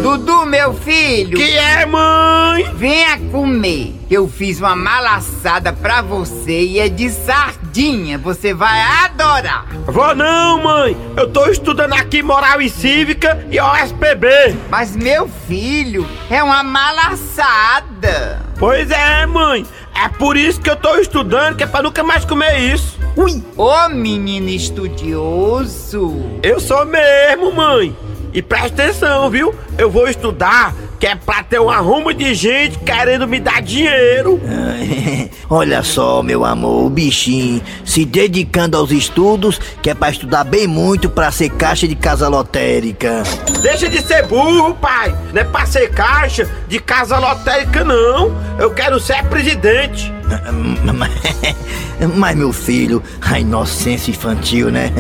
Dudu, 0.03 0.47
meu 0.47 0.73
filho. 0.75 1.37
Que 1.37 1.57
é, 1.57 1.87
mãe? 1.87 2.71
Venha 2.75 3.19
comer. 3.31 3.95
Eu 4.11 4.29
fiz 4.29 4.59
uma 4.59 4.75
malaçada 4.75 5.73
pra 5.73 6.03
você 6.03 6.63
e 6.63 6.79
é 6.81 6.89
de 6.89 7.09
sardinha. 7.11 8.19
Você 8.19 8.53
vai 8.53 8.81
adorar. 9.05 9.67
Vou 9.87 10.15
não, 10.15 10.63
mãe. 10.63 10.97
Eu 11.17 11.29
tô 11.31 11.47
estudando 11.47 11.93
aqui 11.93 12.23
moral 12.23 12.61
e 12.61 12.69
cívica 12.69 13.47
e 13.51 13.61
OSPB. 13.61 14.57
Mas 14.69 14.97
meu 14.97 15.29
filho, 15.47 16.07
é 16.29 16.43
uma 16.43 16.63
malaçada. 16.63 18.41
Pois 18.59 18.91
é, 18.91 19.27
mãe. 19.27 19.65
É 20.03 20.09
por 20.09 20.35
isso 20.35 20.59
que 20.63 20.71
eu 20.71 20.77
tô 20.77 20.97
estudando, 20.97 21.57
que 21.57 21.63
é 21.63 21.67
pra 21.67 21.83
nunca 21.83 22.03
mais 22.03 22.25
comer 22.25 22.59
isso. 22.59 22.99
Ui, 23.15 23.45
ô 23.55 23.89
menino 23.91 24.49
estudioso. 24.49 26.17
Eu 26.43 26.59
sou 26.59 26.87
mesmo, 26.87 27.53
mãe. 27.53 27.95
E 28.33 28.41
presta 28.41 28.85
atenção, 28.85 29.29
viu? 29.29 29.55
Eu 29.77 29.91
vou 29.91 30.09
estudar, 30.09 30.75
que 30.99 31.07
é 31.07 31.15
pra 31.15 31.43
ter 31.43 31.61
um 31.61 31.69
arrumo 31.69 32.15
de 32.15 32.33
gente 32.33 32.79
querendo 32.79 33.29
me 33.29 33.39
dar 33.41 33.61
dinheiro. 33.61 34.41
Olha 35.53 35.83
só, 35.83 36.23
meu 36.23 36.45
amor, 36.45 36.87
o 36.87 36.89
bichinho 36.91 37.61
se 37.85 38.05
dedicando 38.05 38.77
aos 38.77 38.93
estudos, 38.93 39.61
que 39.83 39.91
é 39.91 39.95
pra 39.95 40.09
estudar 40.11 40.45
bem 40.45 40.69
muito 40.69 41.11
pra 41.11 41.33
ser 41.33 41.51
caixa 41.51 41.89
de 41.89 41.97
casa 41.97 42.29
lotérica. 42.29 43.25
Deixa 43.61 43.89
de 43.89 44.01
ser 44.01 44.27
burro, 44.29 44.75
pai. 44.77 45.13
Não 45.33 45.41
é 45.43 45.45
pra 45.45 45.67
ser 45.67 45.91
caixa 45.91 46.49
de 46.69 46.79
casa 46.79 47.19
lotérica, 47.19 47.83
não. 47.83 48.33
Eu 48.61 48.71
quero 48.71 49.01
ser 49.01 49.25
presidente. 49.25 50.13
Mas, 52.15 52.37
meu 52.37 52.53
filho, 52.53 53.03
a 53.21 53.41
inocência 53.41 54.13
infantil, 54.13 54.71
né? 54.71 54.93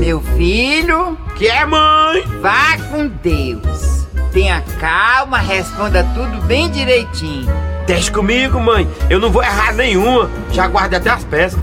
Meu 0.00 0.22
filho, 0.38 1.18
Que 1.36 1.48
é, 1.48 1.66
mãe? 1.66 2.24
vá 2.40 2.78
com 2.90 3.08
Deus. 3.22 4.06
Tenha 4.32 4.62
calma, 4.80 5.36
responda 5.38 6.02
tudo 6.14 6.40
bem 6.46 6.70
direitinho. 6.70 7.46
Deixa 7.88 8.12
comigo, 8.12 8.60
mãe. 8.60 8.86
Eu 9.08 9.18
não 9.18 9.30
vou 9.30 9.42
errar 9.42 9.72
nenhuma. 9.72 10.30
Já 10.52 10.68
guardei 10.68 10.98
até 10.98 11.08
as 11.08 11.24
peças. 11.24 11.58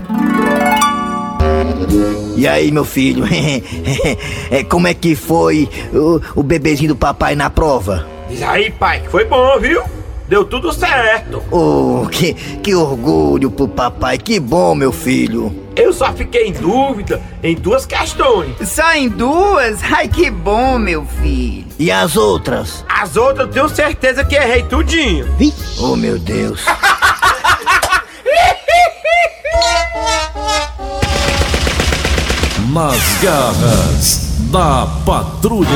E 2.36 2.48
aí, 2.48 2.72
meu 2.72 2.84
filho, 2.84 3.24
é, 4.50 4.64
como 4.64 4.88
é 4.88 4.92
que 4.92 5.14
foi 5.14 5.68
o, 5.94 6.20
o 6.40 6.42
bebezinho 6.42 6.88
do 6.88 6.96
papai 6.96 7.36
na 7.36 7.48
prova? 7.48 8.08
Diz 8.28 8.42
aí, 8.42 8.72
pai, 8.72 9.02
que 9.02 9.08
foi 9.08 9.24
bom, 9.24 9.56
viu? 9.60 9.84
Deu 10.28 10.44
tudo 10.44 10.72
certo. 10.72 11.40
Oh, 11.52 12.08
que, 12.08 12.34
que 12.34 12.74
orgulho 12.74 13.48
pro 13.48 13.68
papai, 13.68 14.18
que 14.18 14.40
bom, 14.40 14.74
meu 14.74 14.90
filho. 14.90 15.54
Eu 15.76 15.92
só 15.92 16.12
fiquei 16.12 16.48
em 16.48 16.52
dúvida 16.52 17.22
em 17.40 17.54
duas 17.54 17.86
questões. 17.86 18.50
Só 18.68 18.92
em 18.94 19.08
duas? 19.08 19.80
Ai, 19.84 20.08
que 20.08 20.28
bom, 20.28 20.76
meu 20.76 21.06
filho. 21.06 21.65
E 21.78 21.92
as 21.92 22.16
outras? 22.16 22.84
As 22.88 23.16
outras 23.16 23.46
eu 23.48 23.52
tenho 23.52 23.68
certeza 23.68 24.24
que 24.24 24.34
errei 24.34 24.62
tudinho. 24.62 25.26
Oh, 25.78 25.94
meu 25.94 26.18
Deus. 26.18 26.64
Nas 32.72 33.22
garras 33.22 34.26
da 34.50 34.86
patrulha. 35.04 35.68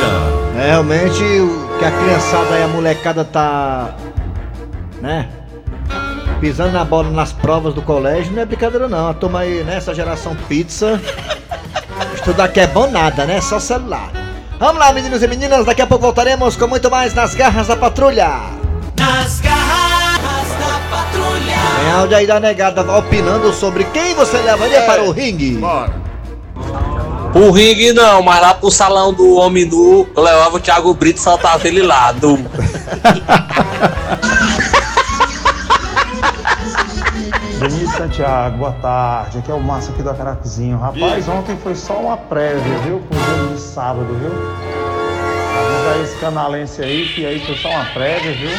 É, 0.56 0.68
realmente, 0.68 1.22
o 1.22 1.78
que 1.78 1.84
a 1.84 1.90
criançada 1.90 2.58
e 2.58 2.62
a 2.62 2.68
molecada 2.68 3.24
tá. 3.24 3.94
né? 5.00 5.28
Pisando 6.40 6.72
na 6.72 6.84
bola 6.84 7.10
nas 7.10 7.32
provas 7.32 7.74
do 7.74 7.82
colégio 7.82 8.32
não 8.32 8.42
é 8.42 8.46
brincadeira 8.46 8.88
não. 8.88 9.08
A 9.08 9.14
turma 9.14 9.40
aí, 9.40 9.62
né? 9.64 9.76
Essa 9.76 9.94
geração 9.94 10.34
pizza. 10.48 11.00
Estudar 12.14 12.48
que 12.48 12.60
é 12.60 12.66
bom 12.66 12.90
nada, 12.90 13.26
né? 13.26 13.40
Só 13.40 13.58
celular. 13.58 14.19
Vamos 14.60 14.78
lá, 14.78 14.92
meninos 14.92 15.22
e 15.22 15.26
meninas, 15.26 15.64
daqui 15.64 15.80
a 15.80 15.86
pouco 15.86 16.04
voltaremos 16.04 16.54
com 16.54 16.66
muito 16.66 16.90
mais 16.90 17.14
nas 17.14 17.34
garras 17.34 17.66
da 17.66 17.76
patrulha. 17.76 18.28
Nas 18.94 19.40
garras 19.40 20.48
da 20.50 20.78
patrulha. 20.90 21.56
Tem 21.78 21.90
áudio 21.92 22.16
aí 22.18 22.26
da 22.26 22.38
negada 22.38 22.82
opinando 22.98 23.54
sobre 23.54 23.84
quem 23.84 24.14
você 24.14 24.36
levaria 24.36 24.82
para 24.82 25.02
o 25.02 25.12
ringue. 25.12 25.56
Bora. 25.56 25.94
O 27.34 27.50
ringue 27.50 27.94
não, 27.94 28.22
mas 28.22 28.42
lá 28.42 28.52
pro 28.52 28.70
salão 28.70 29.14
do 29.14 29.36
homem 29.36 29.64
nu, 29.64 30.06
eu 30.14 30.22
levava 30.22 30.56
o 30.58 30.60
Thiago 30.60 30.92
Brito 30.92 31.18
e 31.18 31.22
soltava 31.22 31.66
ele 31.66 31.80
lá. 31.80 32.12
Do... 32.12 32.38
Santiago, 38.20 38.59
boa 38.59 38.72
tarde. 38.72 39.38
Aqui 39.38 39.50
é 39.50 39.54
o 39.54 39.61
Márcio 39.61 39.94
aqui 39.94 40.02
do 40.02 40.11
Acaracuzinho. 40.11 40.76
Rapaz, 40.78 41.26
ontem 41.26 41.56
foi 41.56 41.74
só 41.74 41.94
uma 41.94 42.18
prévia, 42.18 42.78
viu? 42.80 43.00
Pro 43.00 43.18
jogo 43.18 43.54
de 43.54 43.61
sábado, 43.61 44.14
viu? 44.14 44.30
Avisa 45.59 45.90
aí 45.94 46.02
esse 46.02 46.18
canalense 46.18 46.83
aí, 46.83 47.09
que 47.14 47.24
aí 47.24 47.40
foi 47.46 47.54
só 47.56 47.70
uma 47.70 47.87
prévia, 47.87 48.33
viu? 48.33 48.50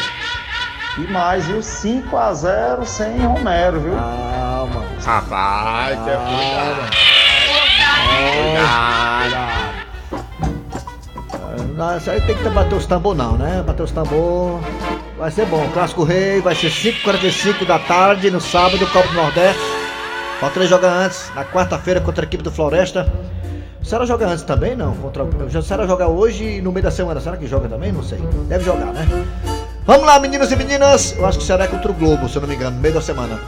E 0.98 1.12
mais, 1.12 1.46
viu? 1.46 1.60
5x0 1.60 2.86
sem 2.86 3.20
Romero, 3.20 3.80
viu? 3.82 3.94
Calma. 3.94 4.84
Rapaz, 5.06 6.00
é 6.08 6.18
cuidado. 6.18 6.90
Cuidado. 11.78 11.98
Isso 11.98 12.10
aí 12.10 12.22
tem 12.22 12.36
que 12.36 12.50
bater 12.50 12.74
os 12.74 12.88
tambor 12.88 13.14
não, 13.14 13.34
né? 13.38 13.64
Bater 13.64 13.84
os 13.84 13.92
tambor. 13.92 14.60
Vai 15.22 15.30
ser 15.30 15.46
bom. 15.46 15.70
Clássico 15.72 16.04
Rei 16.04 16.42
vai 16.42 16.56
ser 16.56 16.72
5h45 16.72 17.64
da 17.68 17.78
tarde 17.78 18.32
no 18.32 18.42
sábado, 18.42 18.84
Copa 18.88 19.08
do 19.08 19.14
Nordeste. 19.14 19.62
Fortaleza 20.40 20.72
joga 20.72 20.90
antes, 20.90 21.32
na 21.36 21.46
quarta-feira, 21.46 22.02
contra 22.02 22.24
a 22.24 22.26
equipe 22.26 22.42
do 22.42 22.52
Floresta. 22.52 23.08
O 23.80 23.86
Ceará 23.86 24.04
joga 24.08 24.28
antes 24.28 24.44
também, 24.44 24.76
não? 24.76 24.96
Contra... 24.96 25.24
O 25.24 25.62
Ceará 25.62 25.86
joga 25.86 26.08
hoje 26.08 26.44
e 26.44 26.62
no 26.64 26.72
meio 26.72 26.86
da 26.86 26.90
semana. 26.90 27.22
Será 27.22 27.38
que 27.38 27.46
joga 27.46 27.70
também? 27.70 27.92
Não 27.92 28.02
sei. 28.02 28.18
Deve 28.48 28.66
jogar, 28.66 28.88
né? 28.88 29.08
Vamos 29.86 30.08
lá, 30.08 30.20
meninos 30.20 30.52
e 30.52 30.56
meninas. 30.56 31.16
Eu 31.16 31.24
acho 31.28 31.38
que 31.38 31.44
o 31.44 31.48
Ceará 31.48 31.66
é 31.66 31.68
contra 31.68 31.92
o 31.92 31.94
Globo, 31.94 32.28
se 32.28 32.38
eu 32.38 32.42
não 32.42 32.50
me 32.50 32.56
engano, 32.56 32.78
no 32.78 32.82
meio 32.82 32.96
da 32.96 33.02
semana. 33.02 33.40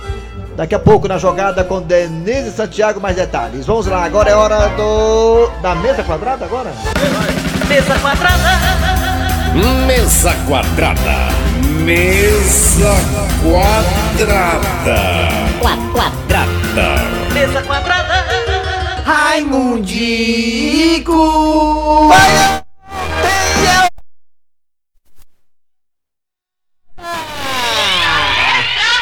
Daqui 0.55 0.75
a 0.75 0.79
pouco 0.79 1.07
na 1.07 1.17
jogada 1.17 1.63
com 1.63 1.81
Denise 1.81 2.51
Santiago, 2.51 3.01
mais 3.01 3.15
detalhes. 3.15 3.65
Vamos 3.65 3.87
lá, 3.87 4.05
agora 4.05 4.29
é 4.29 4.35
hora 4.35 4.69
do. 4.77 5.49
da 5.59 5.73
mesa 5.73 6.03
quadrada 6.03 6.45
agora? 6.45 6.71
Mesa 7.67 7.97
quadrada. 7.97 8.59
Mesa 9.87 10.35
quadrada. 10.47 11.32
Mesa 11.81 12.93
quadrada. 13.41 15.01
Quadrada. 15.59 16.87
Mesa 17.33 17.61
quadrada. 17.63 18.23
Raimundico! 19.05 21.13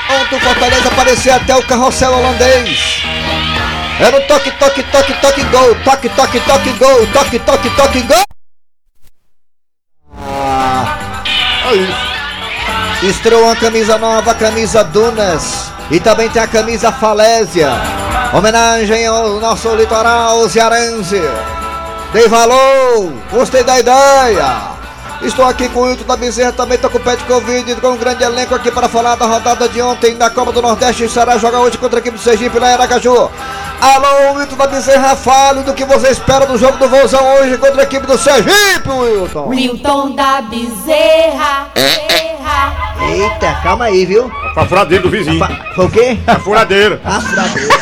Ontem 0.10 0.36
o 0.36 0.40
Fortaleza 0.40 0.88
aparecia 0.88 1.36
até 1.36 1.56
o 1.56 1.64
carrossel 1.64 2.14
holandês. 2.14 3.04
Era 4.00 4.18
o 4.18 4.28
toque, 4.28 4.50
toque, 4.52 4.84
toque, 4.84 5.14
toque, 5.22 5.44
gol. 5.44 5.76
Toque, 5.84 6.10
toque, 6.10 6.40
toque, 6.40 6.72
gol. 6.74 7.08
Toque, 7.08 7.40
toque, 7.40 7.70
toque, 7.70 8.02
gol. 8.02 8.24
Ah, 10.18 11.22
Estreou 13.02 13.46
uma 13.46 13.56
camisa 13.56 13.98
nova, 13.98 14.30
a 14.30 14.36
camisa 14.36 14.84
Dunas. 14.84 15.72
E 15.90 16.00
também 16.00 16.30
tem 16.30 16.42
a 16.42 16.48
camisa 16.48 16.92
Falésia. 16.92 17.72
Homenagem 18.32 19.08
ao 19.08 19.40
nosso 19.40 19.74
litoral 19.76 20.48
cearense. 20.48 21.20
Dei 22.14 22.28
valor, 22.28 23.12
gostei 23.32 23.64
da 23.64 23.80
ideia. 23.80 24.72
Estou 25.24 25.46
aqui 25.46 25.68
com 25.70 25.82
o 25.82 25.90
Hilton 25.90 26.04
da 26.04 26.16
Bezerra, 26.16 26.52
também 26.52 26.76
estou 26.76 26.90
com 26.92 26.98
o 26.98 27.16
de 27.16 27.24
Covid, 27.24 27.76
com 27.76 27.90
um 27.90 27.98
grande 27.98 28.24
elenco 28.24 28.54
aqui 28.54 28.72
para 28.72 28.88
falar 28.88 29.16
da 29.16 29.26
rodada 29.26 29.68
de 29.68 29.82
ontem 29.82 30.16
da 30.16 30.30
Copa 30.30 30.52
do 30.52 30.62
Nordeste. 30.62 31.04
O 31.04 31.10
Ceará 31.10 31.38
joga 31.38 31.60
hoje 31.60 31.78
contra 31.78 32.00
a 32.00 32.02
equipe 32.02 32.18
do 32.18 32.24
Sergipe 32.24 32.58
em 32.58 32.64
Aracaju. 32.64 33.30
Alô, 33.82 34.34
Wilton 34.38 34.56
da 34.58 34.68
Bezerra, 34.68 35.16
fale 35.16 35.64
do 35.64 35.74
que 35.74 35.84
você 35.86 36.10
espera 36.10 36.46
do 36.46 36.56
jogo 36.58 36.78
do 36.78 36.88
Vozão 36.88 37.24
hoje 37.36 37.58
contra 37.58 37.82
a 37.82 37.84
equipe 37.84 38.06
do 38.06 38.16
Sergipe, 38.18 38.88
Wilton. 38.90 39.48
Wilton 39.48 40.12
da 40.16 40.42
Bezerra. 40.42 41.68
Bezerra. 41.74 42.92
Eita, 43.12 43.60
calma 43.64 43.86
aí, 43.86 44.06
viu? 44.06 44.32
A 44.56 44.66
furadeira 44.66 45.04
do 45.04 45.10
vizinho. 45.10 45.44
Foi 45.76 45.86
o 45.86 45.90
quê? 45.90 46.18
A 46.28 46.36
furadeira. 46.40 47.02
A 47.04 47.20
furadeira. 47.20 47.82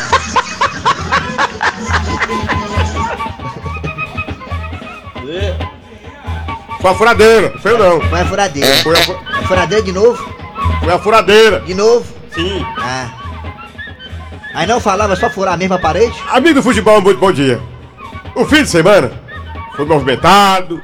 Foi 6.80 6.90
a 6.90 6.94
furadeira, 6.94 7.54
foi 7.60 7.76
não. 7.78 8.00
Foi 8.00 8.20
a 8.20 8.24
furadeira. 8.24 8.76
Foi 8.82 8.92
a, 8.98 9.02
fu- 9.02 9.12
A 9.28 9.42
furadeira 9.46 9.82
de 9.84 9.92
novo? 9.92 10.34
foi 10.82 10.92
a 10.92 10.98
furadeira. 10.98 11.60
De 11.60 11.74
novo? 11.74 12.06
Sim. 12.34 12.64
Ah. 12.78 13.19
Aí 14.54 14.66
não 14.66 14.80
falava 14.80 15.14
só 15.16 15.30
furar 15.30 15.54
a 15.54 15.56
mesma 15.56 15.78
parede? 15.78 16.14
Amigo 16.30 16.54
do 16.56 16.62
futebol, 16.62 17.00
muito 17.00 17.18
bom 17.20 17.32
dia. 17.32 17.60
O 18.34 18.44
fim 18.44 18.62
de 18.62 18.68
semana 18.70 19.12
foi 19.76 19.84
movimentado. 19.84 20.82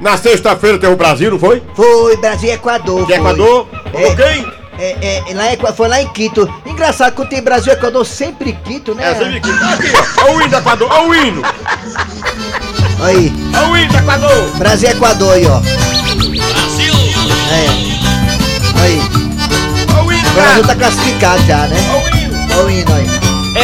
Na 0.00 0.16
sexta-feira 0.16 0.78
teve 0.78 0.92
o 0.92 0.96
Brasil, 0.96 1.30
não 1.30 1.38
foi? 1.38 1.62
Foi, 1.74 2.16
Brasil 2.16 2.50
e 2.50 2.52
Equador. 2.52 3.00
De 3.00 3.06
foi. 3.06 3.14
Equador? 3.16 3.68
É, 3.92 4.02
Com 4.06 4.16
quem? 4.16 4.52
É, 4.76 5.22
é, 5.30 5.34
lá 5.62 5.72
foi 5.72 5.88
lá 5.88 6.02
em 6.02 6.08
Quito. 6.08 6.52
Engraçado, 6.66 7.14
quando 7.14 7.28
tem 7.28 7.40
Brasil 7.40 7.72
e 7.72 7.76
Equador, 7.76 8.04
sempre 8.04 8.52
Quito, 8.64 8.94
né? 8.94 9.12
É, 9.12 9.14
sempre 9.14 9.36
aqui. 9.36 9.52
Tá 9.52 9.74
aqui, 9.74 9.92
ó. 9.94 10.24
Olha 10.24 10.32
o 10.34 10.40
hino 10.40 10.50
do 10.50 10.56
Equador, 10.56 10.90
olha 10.90 11.08
o 11.08 11.14
hino. 11.14 11.42
Aí, 13.00 13.32
Olha 13.56 13.68
o 13.70 13.76
hino 13.76 13.92
do 13.92 13.98
Equador. 13.98 14.50
Brasil 14.56 14.88
e 14.88 14.92
Equador 14.92 15.34
aí, 15.34 15.46
ó. 15.46 15.60
Brasil! 15.60 16.94
É. 17.52 18.82
Aí. 18.82 19.00
Olha 19.96 20.02
o 20.02 20.12
hino, 20.12 20.28
O 20.28 20.32
Brasil 20.32 20.64
tá 20.66 20.74
classificado 20.74 21.42
já, 21.44 21.66
né? 21.68 21.76
O 21.78 22.08
hino. 22.08 22.13
Olha 22.52 22.64
o 22.64 22.70
hino 22.70 22.94
aí. 22.94 23.06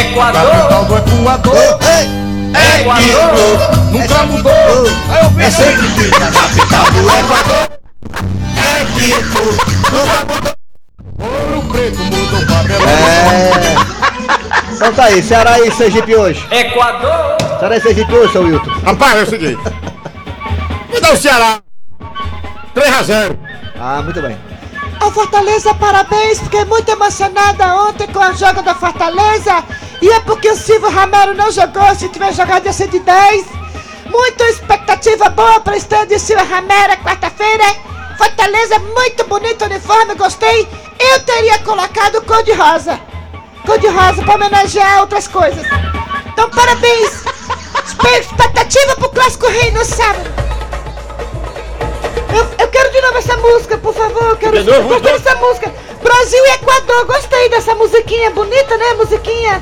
Equador! 0.01 0.45
do 0.85 1.21
Equador. 1.21 1.79
Ei, 1.83 2.81
Equador! 2.81 3.59
Nunca 3.90 4.23
mudou. 4.27 4.53
ei, 4.53 4.93
Aí 5.11 5.23
eu 5.25 5.31
vi. 5.31 5.43
É 5.43 5.51
sempre 5.51 5.88
Quito, 5.88 6.11
capital 6.11 6.85
do 6.93 7.01
Equador. 7.19 7.69
É 8.57 8.85
Quito. 8.95 9.43
Ouro 11.19 11.62
preto 11.71 11.99
mudou 12.05 12.47
pra 12.47 12.62
Belo 12.62 12.85
É. 12.85 14.01
Então 14.73 14.93
tá 14.95 15.05
aí, 15.05 15.23
Ceará 15.23 15.61
e 15.61 15.71
Sergipe 15.71 16.14
hoje. 16.14 16.47
Equador! 16.51 17.37
Ceará 17.59 17.77
e 17.77 17.81
Sergipe 17.81 18.14
hoje, 18.14 18.33
seu 18.33 18.43
Wilton. 18.43 18.71
Rapaz, 18.85 19.19
é 19.19 19.23
o 19.23 19.27
seguinte. 19.27 19.62
Me 20.93 21.01
dá 21.01 21.12
o 21.12 21.16
Ceará. 21.16 21.59
3 22.75 22.95
a 22.95 23.03
0. 23.03 23.38
Ah, 23.79 24.01
muito 24.03 24.21
bem. 24.23 24.37
A 25.01 25.11
Fortaleza, 25.11 25.75
parabéns, 25.75 26.41
fiquei 26.41 26.65
muito 26.67 26.89
emocionada 26.91 27.75
ontem 27.89 28.07
com 28.09 28.21
a 28.21 28.33
joga 28.33 28.63
da 28.63 28.75
Fortaleza. 28.75 29.65
E 30.03 30.09
é 30.09 30.21
porque 30.21 30.51
o 30.51 30.57
Silvio 30.57 30.91
Ramiro 30.91 31.35
não 31.35 31.51
jogou, 31.51 31.95
se 31.95 32.09
tiver 32.11 32.33
jogado 32.35 32.67
ia 32.67 32.73
ser 32.73 32.89
de 32.89 33.01
10. 33.01 33.47
Muita 34.07 34.45
expectativa 34.45 35.31
boa 35.31 35.59
para 35.61 35.73
o 35.73 35.77
estreia 35.77 36.07
de 36.07 36.19
Silvio 36.19 36.47
Ramiro 36.47 37.03
quarta-feira. 37.03 37.65
Fortaleza, 38.19 38.79
muito 38.79 39.25
bonito 39.25 39.63
o 39.63 39.65
uniforme, 39.67 40.15
gostei. 40.15 40.69
Eu 40.99 41.21
teria 41.25 41.59
colocado 41.61 42.21
cor 42.23 42.43
de 42.43 42.53
rosa. 42.53 43.01
Cor 43.65 43.79
de 43.79 43.89
rosa 43.89 44.23
para 44.23 44.35
homenagear 44.35 45.01
outras 45.01 45.27
coisas. 45.27 45.67
Então, 46.27 46.51
parabéns. 46.51 47.25
Expectativa 48.19 48.97
pro 48.97 49.09
Clássico 49.09 49.47
Rei 49.49 49.71
no 49.71 49.85
sábado. 49.85 50.50
Eu, 52.35 52.47
eu 52.59 52.69
quero 52.69 52.90
de 52.93 53.01
novo 53.01 53.19
essa 53.19 53.37
música, 53.37 53.79
por 53.79 53.95
favor. 53.95 54.23
Eu 54.31 54.37
quero, 54.37 54.62
De 54.62 54.71
novo, 54.71 54.88
gostei 54.88 55.12
dessa 55.19 55.35
música. 55.37 55.73
Brasil 56.03 56.45
e 56.47 56.51
Equador, 56.55 57.05
gostei 57.07 57.49
dessa 57.51 57.75
musiquinha 57.75 58.31
bonita, 58.31 58.77
né? 58.77 58.95
Musiquinha. 58.95 59.61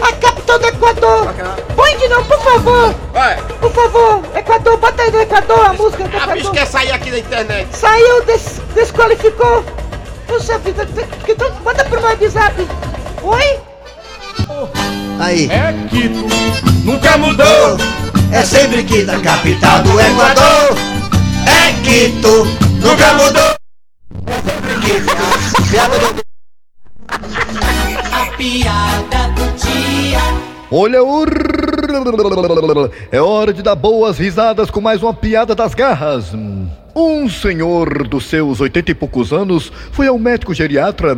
A 0.00 0.12
capital 0.12 0.58
do 0.58 0.66
Equador. 0.68 1.34
Põe 1.74 1.96
de 1.96 2.08
novo, 2.08 2.24
por 2.24 2.38
favor. 2.40 2.94
Vai. 3.12 3.36
Por 3.60 3.70
favor. 3.72 4.20
Equador, 4.34 4.76
bota 4.76 5.02
aí 5.02 5.10
do 5.10 5.20
Equador 5.20 5.66
a 5.66 5.72
música 5.72 6.04
do 6.04 6.16
A 6.16 6.20
bicha 6.20 6.32
Equador. 6.38 6.52
quer 6.52 6.66
sair 6.66 6.92
aqui 6.92 7.10
da 7.10 7.18
internet. 7.18 7.68
Saiu, 7.76 8.22
des- 8.24 8.60
desqualificou. 8.74 9.64
Puxa 10.26 10.58
vida, 10.58 10.86
que 11.24 11.34
tu- 11.34 11.52
manda 11.64 11.84
pro 11.84 12.00
meu 12.00 12.10
WhatsApp. 12.10 12.66
Oi? 13.22 13.58
Aí. 15.18 15.48
É 15.50 15.72
Quito. 15.88 16.26
Nunca 16.84 17.16
mudou. 17.16 17.76
É 18.32 18.42
sempre 18.44 18.84
Quito, 18.84 19.10
a 19.10 19.18
capital 19.20 19.80
do 19.82 20.00
Equador. 20.00 20.76
É 21.46 21.72
Quito, 21.82 22.44
nunca 22.80 23.12
mudou. 23.14 23.56
É 24.26 24.34
sempre 24.42 24.74
Quito. 24.80 25.70
Piada 25.70 25.98
do- 25.98 26.26
A 28.12 28.26
piada 28.36 29.28
do 29.34 29.44
dia. 29.56 30.20
Olha 30.70 31.02
o. 31.02 31.24
É 33.12 33.20
hora 33.20 33.52
de 33.52 33.62
dar 33.62 33.74
boas 33.76 34.18
risadas 34.18 34.70
com 34.70 34.80
mais 34.80 35.02
uma 35.02 35.14
piada 35.14 35.54
das 35.54 35.74
garras. 35.74 36.32
Um 36.94 37.28
senhor 37.28 38.06
dos 38.08 38.24
seus 38.26 38.60
oitenta 38.60 38.90
e 38.90 38.94
poucos 38.94 39.32
anos 39.32 39.70
foi 39.92 40.06
ao 40.08 40.18
médico 40.18 40.52
geriatra 40.54 41.14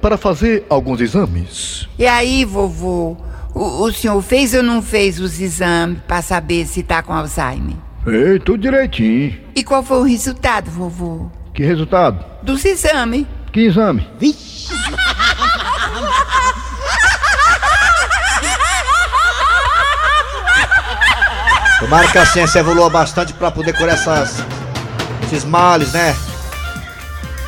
para 0.00 0.16
fazer 0.16 0.64
alguns 0.68 1.00
exames. 1.00 1.88
E 1.98 2.06
aí, 2.06 2.44
vovô? 2.44 3.16
O, 3.54 3.84
o 3.84 3.92
senhor 3.92 4.20
fez 4.22 4.54
ou 4.54 4.62
não 4.62 4.80
fez 4.80 5.18
os 5.20 5.40
exames 5.40 5.98
pra 6.06 6.22
saber 6.22 6.66
se 6.66 6.82
tá 6.82 7.02
com 7.02 7.12
Alzheimer? 7.12 7.76
Ei, 8.06 8.38
tudo 8.40 8.58
direitinho. 8.58 9.38
E 9.54 9.62
qual 9.62 9.82
foi 9.82 9.98
o 9.98 10.02
resultado, 10.02 10.70
vovô? 10.70 11.30
Que 11.54 11.62
resultado? 11.62 12.24
Dos 12.42 12.64
exames. 12.64 13.26
Que 13.52 13.60
exame? 13.60 14.08
Tomara 21.78 22.08
que 22.08 22.18
a 22.18 22.26
ciência 22.26 22.60
evolua 22.60 22.88
bastante 22.90 23.32
para 23.32 23.50
poder 23.50 23.72
curar 23.74 23.94
essas, 23.94 24.42
esses 25.24 25.44
males, 25.44 25.92
né? 25.92 26.16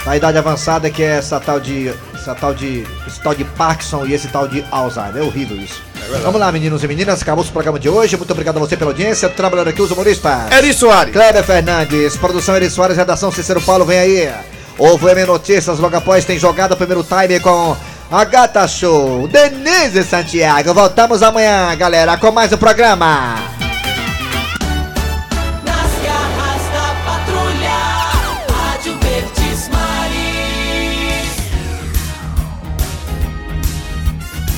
Na 0.04 0.16
idade 0.16 0.38
avançada 0.38 0.90
que 0.90 1.02
é 1.02 1.16
essa 1.16 1.40
tal 1.40 1.58
de. 1.58 1.88
Essa 2.14 2.34
tal 2.34 2.54
de. 2.54 2.86
Esse 3.06 3.20
tal 3.20 3.34
de 3.34 3.44
Parkinson 3.44 4.06
e 4.06 4.12
esse 4.12 4.28
tal 4.28 4.46
de 4.46 4.64
Alzheimer. 4.70 5.16
É 5.16 5.22
horrível 5.22 5.56
isso. 5.56 5.82
Vamos 6.22 6.40
lá, 6.40 6.50
meninos 6.52 6.82
e 6.82 6.88
meninas, 6.88 7.22
acabou 7.22 7.44
o 7.44 7.48
programa 7.48 7.78
de 7.78 7.88
hoje. 7.88 8.16
Muito 8.16 8.30
obrigado 8.30 8.56
a 8.56 8.60
você 8.60 8.76
pela 8.76 8.90
audiência. 8.90 9.28
Trabalhando 9.28 9.68
aqui 9.68 9.82
os 9.82 9.90
humoristas. 9.90 10.50
Eri 10.52 10.72
Soares. 10.72 11.12
Kleber 11.12 11.44
Fernandes, 11.44 12.16
produção 12.16 12.56
Eri 12.56 12.70
Soares, 12.70 12.96
redação 12.96 13.30
Cícero 13.30 13.60
Paulo, 13.60 13.84
vem 13.84 13.98
aí. 13.98 14.32
O 14.78 14.98
VM 14.98 15.26
Notícias, 15.26 15.78
logo 15.78 15.96
após 15.96 16.24
tem 16.24 16.38
jogado 16.38 16.72
o 16.72 16.76
primeiro 16.76 17.04
time 17.04 17.38
com 17.38 17.76
a 18.10 18.24
Gata 18.24 18.66
Show, 18.66 19.28
Denise 19.28 20.02
Santiago. 20.02 20.74
Voltamos 20.74 21.22
amanhã, 21.22 21.74
galera, 21.76 22.16
com 22.16 22.30
mais 22.32 22.52
um 22.52 22.56
programa. 22.56 23.53